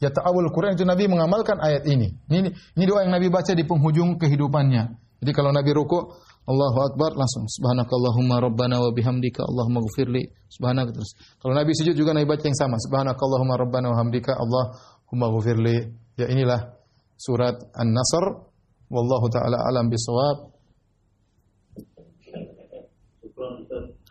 ya 0.00 0.08
ta'awul 0.08 0.48
Quran 0.50 0.74
itu 0.74 0.88
Nabi 0.88 1.06
mengamalkan 1.06 1.60
ayat 1.60 1.84
ini. 1.86 2.16
Ini 2.26 2.48
ini 2.50 2.84
doa 2.88 3.04
yang 3.04 3.12
Nabi 3.12 3.28
baca 3.28 3.52
di 3.52 3.62
penghujung 3.68 4.16
kehidupannya. 4.16 4.96
Jadi 5.20 5.32
kalau 5.36 5.52
Nabi 5.52 5.70
ruku 5.76 6.16
Allahu 6.48 6.78
Akbar 6.88 7.12
langsung 7.14 7.44
subhanakallahumma 7.46 8.40
rabbana 8.40 8.80
wa 8.80 8.90
bihamdika 8.90 9.44
Allahumma 9.44 9.84
ghfirli 9.84 10.24
subhanak 10.48 10.90
terus. 10.90 11.12
Kalau 11.36 11.52
Nabi 11.52 11.76
sujud 11.76 11.92
juga 11.92 12.16
Nabi 12.16 12.26
baca 12.26 12.44
yang 12.44 12.56
sama 12.56 12.80
subhanakallahumma 12.80 13.60
rabbana 13.60 13.92
wa 13.92 13.96
hamdika 14.00 14.34
Allahumma 14.40 15.26
ghfirli. 15.36 15.76
Ya 16.16 16.26
inilah 16.32 16.74
surat 17.20 17.60
An-Nasr 17.76 18.24
wallahu 18.88 19.26
taala 19.28 19.68
alam 19.68 19.92
bisawab. 19.92 20.50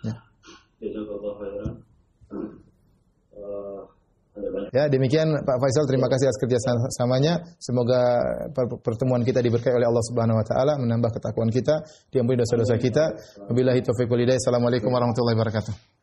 Ya. 0.06 0.16
Ya, 4.70 4.86
demikian 4.86 5.34
Pak 5.42 5.58
Faisal 5.58 5.86
terima 5.90 6.06
kasih 6.06 6.30
atas 6.30 6.40
kerjasamanya. 6.40 7.34
Semoga 7.58 8.22
pertemuan 8.86 9.26
kita 9.26 9.42
diberkahi 9.42 9.74
oleh 9.74 9.88
Allah 9.90 10.06
Subhanahu 10.14 10.38
wa 10.38 10.46
taala, 10.46 10.74
menambah 10.78 11.10
ketakwaan 11.18 11.50
kita, 11.50 11.82
diampuni 12.14 12.38
dosa-dosa 12.38 12.78
kita. 12.78 13.06
Wabillahi 13.50 13.82
taufiq 13.82 14.08
wal. 14.12 14.22
Assalamualaikum 14.30 14.94
warahmatullahi 14.94 15.38
wabarakatuh. 15.40 15.98